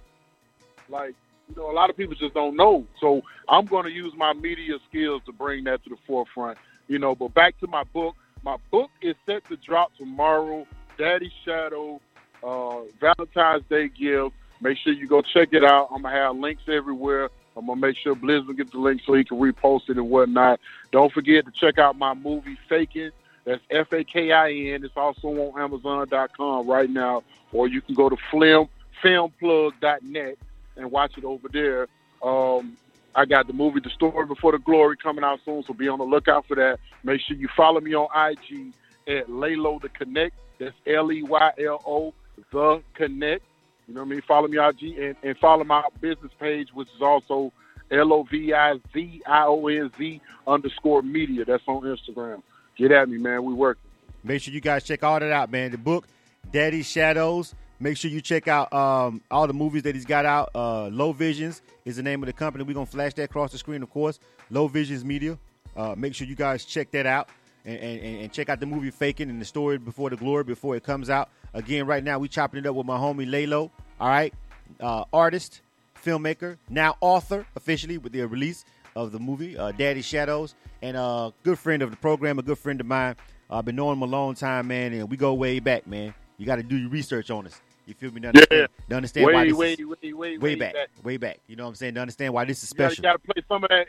like 0.89 1.15
you 1.49 1.57
know, 1.57 1.71
a 1.71 1.73
lot 1.73 1.91
of 1.91 1.97
people 1.97 2.15
just 2.15 2.35
don't 2.35 2.57
know. 2.57 2.87
So 3.01 3.23
I'm 3.49 3.67
going 3.67 3.85
to 3.85 3.91
use 3.91 4.13
my 4.17 4.33
media 4.33 4.75
skills 4.89 5.23
to 5.27 5.33
bring 5.33 5.65
that 5.65 5.83
to 5.85 5.91
the 5.91 5.97
forefront. 6.07 6.59
You 6.89 6.99
know, 6.99 7.15
but 7.15 7.35
back 7.35 7.59
to 7.61 7.67
my 7.67 7.85
book. 7.85 8.17
My 8.45 8.57
book 8.71 8.91
is 9.03 9.17
set 9.27 9.45
to 9.49 9.57
drop 9.57 9.95
tomorrow. 9.97 10.67
Daddy 10.99 11.33
Shadow, 11.45 12.01
uh, 12.43 12.81
Valentine's 13.01 13.65
Day 13.71 13.89
gift. 13.89 14.35
Make 14.61 14.77
sure 14.79 14.93
you 14.93 15.07
go 15.07 15.23
check 15.23 15.51
it 15.53 15.65
out. 15.65 15.89
I'm 15.95 16.03
gonna 16.03 16.15
have 16.15 16.37
links 16.37 16.65
everywhere. 16.69 17.31
I'm 17.57 17.67
gonna 17.67 17.81
make 17.81 17.97
sure 17.97 18.15
Blizz 18.15 18.47
will 18.47 18.55
get 18.55 18.73
the 18.73 18.79
link 18.79 19.01
so 19.07 19.15
he 19.15 19.25
can 19.25 19.39
repost 19.39 19.89
it 19.89 19.97
and 19.97 20.11
whatnot. 20.11 20.61
Don't 20.91 21.13
forget 21.13 21.45
to 21.47 21.53
check 21.53 21.79
out 21.79 21.97
my 21.97 22.15
movie 22.15 22.59
Fakin. 22.69 23.13
That's 23.45 23.63
F 23.71 23.93
A 23.93 24.03
K 24.03 24.33
I 24.33 24.51
N. 24.51 24.85
It's 24.85 24.97
also 24.97 25.29
on 25.29 25.61
Amazon.com 25.61 26.69
right 26.69 26.91
now, 26.91 27.23
or 27.53 27.69
you 27.69 27.81
can 27.81 27.95
go 27.95 28.09
to 28.09 28.17
film 28.31 28.69
filmplug.net 29.03 30.37
and 30.77 30.91
watch 30.91 31.17
it 31.17 31.25
over 31.25 31.49
there. 31.49 31.87
Um, 32.21 32.77
I 33.15 33.25
got 33.25 33.47
the 33.47 33.53
movie 33.53 33.81
The 33.81 33.91
Story 33.91 34.27
Before 34.27 34.53
the 34.53 34.59
Glory 34.59 34.97
coming 34.97 35.23
out 35.23 35.39
soon, 35.45 35.63
so 35.63 35.73
be 35.73 35.89
on 35.89 35.99
the 35.99 36.05
lookout 36.05 36.47
for 36.47 36.57
that. 36.57 36.81
Make 37.05 37.21
sure 37.21 37.37
you 37.37 37.49
follow 37.57 37.81
me 37.81 37.95
on 37.95 38.09
IG 38.15 38.73
at 39.09 39.29
Leylo 39.29 39.81
the 39.81 39.89
Connect. 39.89 40.35
That's 40.59 40.75
L 40.87 41.11
E 41.11 41.23
Y 41.23 41.53
L 41.65 41.83
O 41.87 42.15
the 42.53 42.83
Connect. 42.95 43.43
You 43.87 43.95
know 43.95 44.01
what 44.01 44.07
I 44.07 44.11
mean? 44.11 44.23
Follow 44.23 44.49
me 44.49 44.59
IG 44.59 44.99
and, 44.99 45.17
and 45.23 45.37
follow 45.39 45.65
my 45.65 45.83
business 46.01 46.33
page, 46.39 46.69
which 46.75 46.89
is 46.95 47.01
also 47.01 47.53
L 47.91 48.13
O 48.13 48.23
V 48.25 48.53
I 48.53 48.79
Z 48.93 49.23
I 49.27 49.45
O 49.47 49.67
N 49.67 49.91
Z 49.99 50.21
underscore 50.47 51.03
media. 51.03 51.45
That's 51.45 51.63
on 51.67 51.83
Instagram. 51.83 52.43
Get 52.77 52.93
at 52.93 53.09
me, 53.09 53.19
man. 53.19 53.45
We 53.45 53.55
working. 53.55 53.83
Make 54.23 54.43
sure 54.43 54.53
you 54.53 54.61
guys 54.61 54.85
check 54.85 55.03
all 55.03 55.19
that 55.19 55.33
out, 55.33 55.51
man. 55.51 55.71
The 55.71 55.79
book, 55.79 56.07
Daddy 56.53 56.83
Shadows. 56.83 57.55
Make 57.81 57.97
sure 57.97 58.11
you 58.11 58.21
check 58.21 58.49
out 58.49 58.73
um, 58.73 59.23
all 59.31 59.47
the 59.47 59.53
movies 59.55 59.85
that 59.85 59.95
he's 59.95 60.05
got 60.05 60.27
out. 60.27 60.51
Uh, 60.53 60.89
LoVizionz 60.91 61.61
is 61.85 61.97
the 61.97 62.03
name 62.03 62.23
of 62.23 62.27
the 62.27 62.33
company. 62.33 62.65
We're 62.65 62.75
gonna 62.75 62.87
flash 62.87 63.15
that 63.15 63.25
across 63.25 63.53
the 63.53 63.59
screen, 63.59 63.83
of 63.85 63.91
course. 63.91 64.19
LoVizionz 64.53 65.05
Media. 65.05 65.39
Uh, 65.77 65.95
make 65.97 66.13
sure 66.13 66.27
you 66.27 66.35
guys 66.35 66.65
check 66.65 66.91
that 66.91 67.07
out 67.07 67.29
and, 67.69 68.01
and, 68.03 68.23
and 68.23 68.33
check 68.33 68.49
out 68.49 68.61
the 68.61 68.67
movie 68.67 68.91
Fakin 68.91 69.29
and 69.31 69.41
the 69.41 69.45
story 69.45 69.79
before 69.79 70.11
the 70.11 70.17
glory 70.17 70.45
before 70.45 70.77
it 70.77 70.83
comes 70.83 71.11
out. 71.11 71.29
Again, 71.55 71.87
right 71.87 72.03
now 72.03 72.19
we 72.19 72.29
chopping 72.29 72.61
it 72.61 72.67
up 72.67 72.75
with 72.75 72.87
my 72.87 72.97
homie 72.97 73.29
Leylo. 73.29 73.71
All 74.01 74.09
right, 74.09 74.33
uh, 74.81 75.05
artist, 75.13 75.61
filmmaker, 76.05 76.57
now 76.69 76.97
author 77.01 77.47
officially 77.57 77.99
with 77.99 78.13
the 78.13 78.25
release 78.27 78.65
of 78.97 79.13
the 79.13 79.19
movie 79.19 79.57
uh, 79.57 79.73
Daddy 79.73 80.03
Shadows, 80.03 80.55
and 80.83 80.97
a 80.97 81.03
uh, 81.03 81.31
good 81.43 81.59
friend 81.59 81.83
of 81.83 81.91
the 81.91 81.97
program, 81.97 82.39
a 82.39 82.43
good 82.43 82.59
friend 82.59 82.81
of 82.81 82.87
mine. 82.87 83.17
I've 83.51 83.65
been 83.65 83.77
knowing 83.77 83.95
him 83.95 84.03
a 84.03 84.07
long 84.07 84.35
time, 84.35 84.69
man, 84.69 84.93
and 84.93 85.11
we 85.11 85.17
go 85.17 85.35
way 85.35 85.59
back, 85.59 85.87
man. 85.87 86.15
You 86.37 86.47
got 86.47 86.57
to 86.57 86.63
do 86.63 86.77
your 86.77 86.91
research 86.91 87.31
on 87.31 87.47
us. 87.47 87.61
You 87.87 87.95
feel 87.95 88.11
me? 88.13 88.21
To 88.21 88.29
understand, 88.29 88.61
Yeah. 88.61 88.85
to 88.91 88.97
understand 88.97 89.27
Way, 89.27 89.33
why 89.33 89.45
this 89.47 89.55
way, 89.55 89.73
is, 89.73 89.79
way, 89.79 89.87
way, 90.03 90.13
way, 90.13 90.39
way 90.39 90.55
back, 90.57 90.75
back. 90.75 90.89
way 91.03 91.17
back. 91.17 91.39
You 91.47 91.57
know 91.57 91.65
what 91.65 91.71
I'm 91.71 91.75
saying? 91.75 91.95
To 91.95 92.01
understand 92.03 92.35
why 92.35 92.45
this 92.45 92.63
is 92.63 92.69
special. 92.69 92.97
you 92.97 93.03
gotta 93.03 93.19
play 93.19 93.43
some 93.49 93.65
of 93.65 93.71
that. 93.71 93.89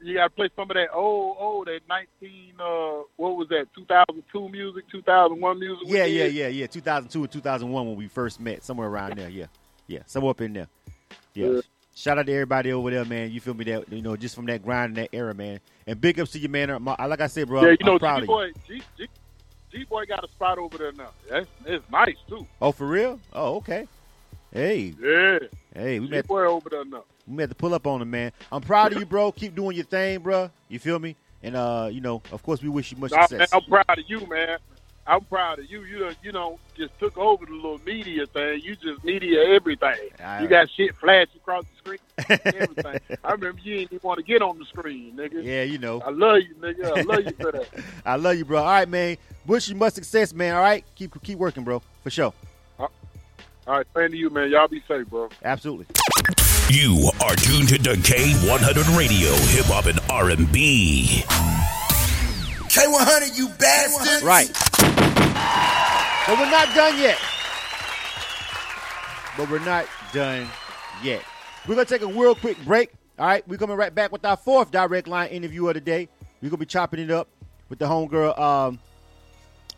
You 0.00 0.14
gotta 0.14 0.30
play 0.30 0.50
some 0.54 0.70
of 0.70 0.74
that 0.74 0.92
old, 0.92 1.36
old, 1.40 1.66
that 1.68 1.80
nineteen. 1.88 2.52
Uh, 2.60 3.02
what 3.16 3.36
was 3.36 3.48
that? 3.48 3.66
Two 3.74 3.84
thousand 3.86 4.22
two 4.30 4.48
music, 4.48 4.84
two 4.90 5.02
thousand 5.02 5.40
one 5.40 5.58
music. 5.58 5.88
we 5.88 5.96
Yeah, 5.96 6.04
yeah, 6.04 6.24
yeah, 6.26 6.48
yeah. 6.48 6.66
2002 6.66 7.22
and 7.22 7.32
2001 7.32 7.86
when 7.86 7.96
we 7.96 8.06
first 8.06 8.38
met, 8.38 8.62
somewhere 8.62 8.88
around 8.88 9.16
there. 9.16 9.30
Yeah, 9.30 9.46
yeah, 9.86 10.00
somewhere 10.06 10.30
up 10.32 10.40
in 10.42 10.52
there. 10.52 10.68
Yeah. 11.34 11.46
Yeah. 11.48 11.60
Shout 11.94 12.18
out 12.18 12.26
to 12.26 12.32
everybody 12.32 12.72
over 12.72 12.90
there, 12.90 13.06
man. 13.06 13.30
You 13.30 13.40
feel 13.40 13.54
me? 13.54 13.64
That 13.64 13.90
you 13.90 14.02
know, 14.02 14.16
just 14.16 14.34
from 14.34 14.44
that 14.46 14.62
grind 14.62 14.96
and 14.98 15.06
that 15.06 15.16
era, 15.16 15.32
man. 15.32 15.60
And 15.86 15.98
big 15.98 16.20
ups 16.20 16.32
to 16.32 16.38
you, 16.38 16.50
man. 16.50 16.84
Like 16.84 17.20
I 17.22 17.26
said, 17.26 17.48
bro, 17.48 17.62
Yeah, 17.62 17.68
I'm, 17.68 17.76
you 17.80 17.86
know, 17.86 17.98
proud 17.98 18.16
G 18.16 18.22
of 18.22 18.22
you. 18.22 18.26
boy, 18.26 18.52
G, 19.72 19.84
boy 19.84 20.04
got 20.04 20.22
a 20.22 20.28
spot 20.28 20.58
over 20.58 20.76
there 20.76 20.92
now. 20.92 21.08
That's 21.30 21.46
it's 21.64 21.90
nice 21.90 22.16
too. 22.28 22.46
Oh, 22.60 22.70
for 22.72 22.86
real? 22.86 23.18
Oh, 23.32 23.56
okay. 23.56 23.88
Hey, 24.52 24.94
Yeah, 25.00 25.38
hey, 25.74 25.98
we 26.00 26.06
G 26.06 26.10
met, 26.10 26.26
boy 26.28 26.44
over 26.44 26.68
there 26.68 26.84
now. 26.84 27.04
We 27.26 27.42
had 27.42 27.50
to 27.50 27.56
pull 27.56 27.74
up 27.74 27.86
on 27.86 28.02
him, 28.02 28.10
man. 28.10 28.32
I'm 28.52 28.62
proud 28.62 28.92
of 28.92 28.98
you, 28.98 29.06
bro. 29.06 29.32
Keep 29.32 29.54
doing 29.54 29.76
your 29.76 29.84
thing, 29.84 30.20
bro. 30.20 30.50
You 30.68 30.78
feel 30.78 30.98
me? 30.98 31.16
And 31.42 31.56
uh, 31.56 31.88
you 31.90 32.00
know, 32.00 32.22
of 32.32 32.42
course, 32.42 32.62
we 32.62 32.68
wish 32.68 32.92
you 32.92 32.98
much 32.98 33.12
success. 33.12 33.48
I'm 33.52 33.62
proud 33.62 33.98
of 33.98 34.04
you, 34.08 34.26
man. 34.26 34.58
I'm 35.08 35.22
proud 35.24 35.60
of 35.60 35.70
you. 35.70 35.84
You 35.84 36.00
know, 36.00 36.10
you 36.22 36.32
know, 36.32 36.58
just 36.76 36.98
took 36.98 37.16
over 37.16 37.46
the 37.46 37.52
little 37.52 37.80
media 37.86 38.26
thing. 38.26 38.60
You 38.64 38.74
just 38.74 39.04
media 39.04 39.44
everything. 39.54 39.94
You 40.40 40.48
got 40.48 40.68
shit 40.70 40.94
flash 40.96 41.28
across 41.36 41.64
the 41.64 41.76
screen, 41.78 42.40
everything. 42.60 43.18
I 43.22 43.32
remember 43.32 43.60
you 43.62 43.78
didn't 43.78 43.92
even 43.92 44.00
want 44.02 44.18
to 44.18 44.24
get 44.24 44.42
on 44.42 44.58
the 44.58 44.64
screen, 44.64 45.16
nigga. 45.16 45.44
Yeah, 45.44 45.62
you 45.62 45.78
know. 45.78 46.00
I 46.00 46.10
love 46.10 46.38
you, 46.38 46.54
nigga. 46.56 46.98
I 46.98 47.02
love 47.02 47.24
you 47.24 47.32
for 47.40 47.52
that. 47.52 47.68
I 48.06 48.16
love 48.16 48.36
you, 48.36 48.44
bro. 48.44 48.58
All 48.58 48.64
right, 48.64 48.88
man. 48.88 49.16
Wish 49.46 49.68
you 49.68 49.76
much 49.76 49.94
success, 49.94 50.32
man. 50.32 50.56
All 50.56 50.62
right, 50.62 50.84
keep 50.96 51.22
keep 51.22 51.38
working, 51.38 51.62
bro, 51.62 51.82
for 52.02 52.10
sure. 52.10 52.32
All 53.68 53.78
right, 53.78 53.86
same 53.96 54.12
to 54.12 54.16
you, 54.16 54.30
man. 54.30 54.48
Y'all 54.50 54.68
be 54.68 54.82
safe, 54.86 55.08
bro. 55.08 55.28
Absolutely. 55.44 55.86
You 56.68 57.10
are 57.24 57.36
tuned 57.36 57.68
to 57.68 57.78
K100 57.78 58.98
Radio, 58.98 59.30
Hip 59.54 59.66
Hop 59.66 59.86
and 59.86 60.00
R&B. 60.10 61.22
K100, 62.66 63.38
you 63.38 63.48
bastards. 63.50 64.24
Right. 64.24 64.50
But 66.26 66.40
we're 66.40 66.50
not 66.50 66.74
done 66.74 66.98
yet. 66.98 67.18
But 69.36 69.48
we're 69.48 69.64
not 69.64 69.86
done 70.12 70.48
yet. 71.04 71.22
We're 71.68 71.76
gonna 71.76 71.84
take 71.84 72.02
a 72.02 72.08
real 72.08 72.34
quick 72.34 72.56
break. 72.64 72.90
All 73.16 73.28
right, 73.28 73.46
we're 73.46 73.58
coming 73.58 73.76
right 73.76 73.94
back 73.94 74.10
with 74.10 74.24
our 74.24 74.36
fourth 74.36 74.72
direct 74.72 75.06
line 75.06 75.28
interview 75.28 75.68
of 75.68 75.74
the 75.74 75.80
day. 75.80 76.08
We're 76.42 76.48
gonna 76.48 76.58
be 76.58 76.66
chopping 76.66 76.98
it 76.98 77.12
up 77.12 77.28
with 77.68 77.78
the 77.78 77.86
homegirl, 77.86 78.36
um, 78.36 78.80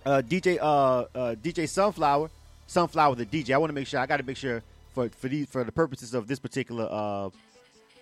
uh, 0.07 0.23
DJ, 0.27 0.59
uh, 0.59 1.01
uh, 1.15 1.35
DJ 1.35 1.69
Sunflower, 1.69 2.31
Sunflower 2.67 3.17
the 3.17 3.27
DJ. 3.27 3.51
I 3.51 3.59
want 3.59 3.69
to 3.69 3.75
make 3.75 3.87
sure. 3.87 4.01
I 4.01 4.07
got 4.07 4.17
to 4.17 4.23
make 4.23 4.39
sure 4.39 4.63
for 4.99 5.09
for 5.17 5.29
these 5.29 5.47
for 5.47 5.63
the 5.63 5.71
purposes 5.71 6.13
of 6.15 6.27
this 6.27 6.41
particular 6.41 6.89
uh, 6.91 7.31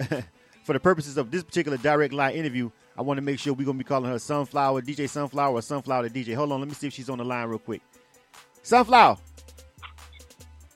for 0.64 0.72
the 0.72 0.80
purposes 0.80 1.18
of 1.18 1.30
this 1.30 1.42
particular 1.42 1.76
direct 1.76 2.14
line 2.14 2.34
interview, 2.34 2.70
I 2.96 3.02
want 3.02 3.18
to 3.18 3.22
make 3.22 3.38
sure 3.38 3.52
we're 3.52 3.66
gonna 3.66 3.78
be 3.78 3.84
calling 3.84 4.10
her 4.10 4.18
Sunflower, 4.18 4.80
DJ 4.82 5.08
Sunflower, 5.08 5.54
or 5.54 5.62
Sunflower 5.62 6.08
DJ. 6.08 6.34
Hold 6.34 6.52
on, 6.52 6.60
let 6.60 6.68
me 6.68 6.74
see 6.74 6.86
if 6.86 6.94
she's 6.94 7.10
on 7.10 7.18
the 7.18 7.24
line 7.24 7.48
real 7.48 7.58
quick. 7.58 7.82
Sunflower, 8.62 9.18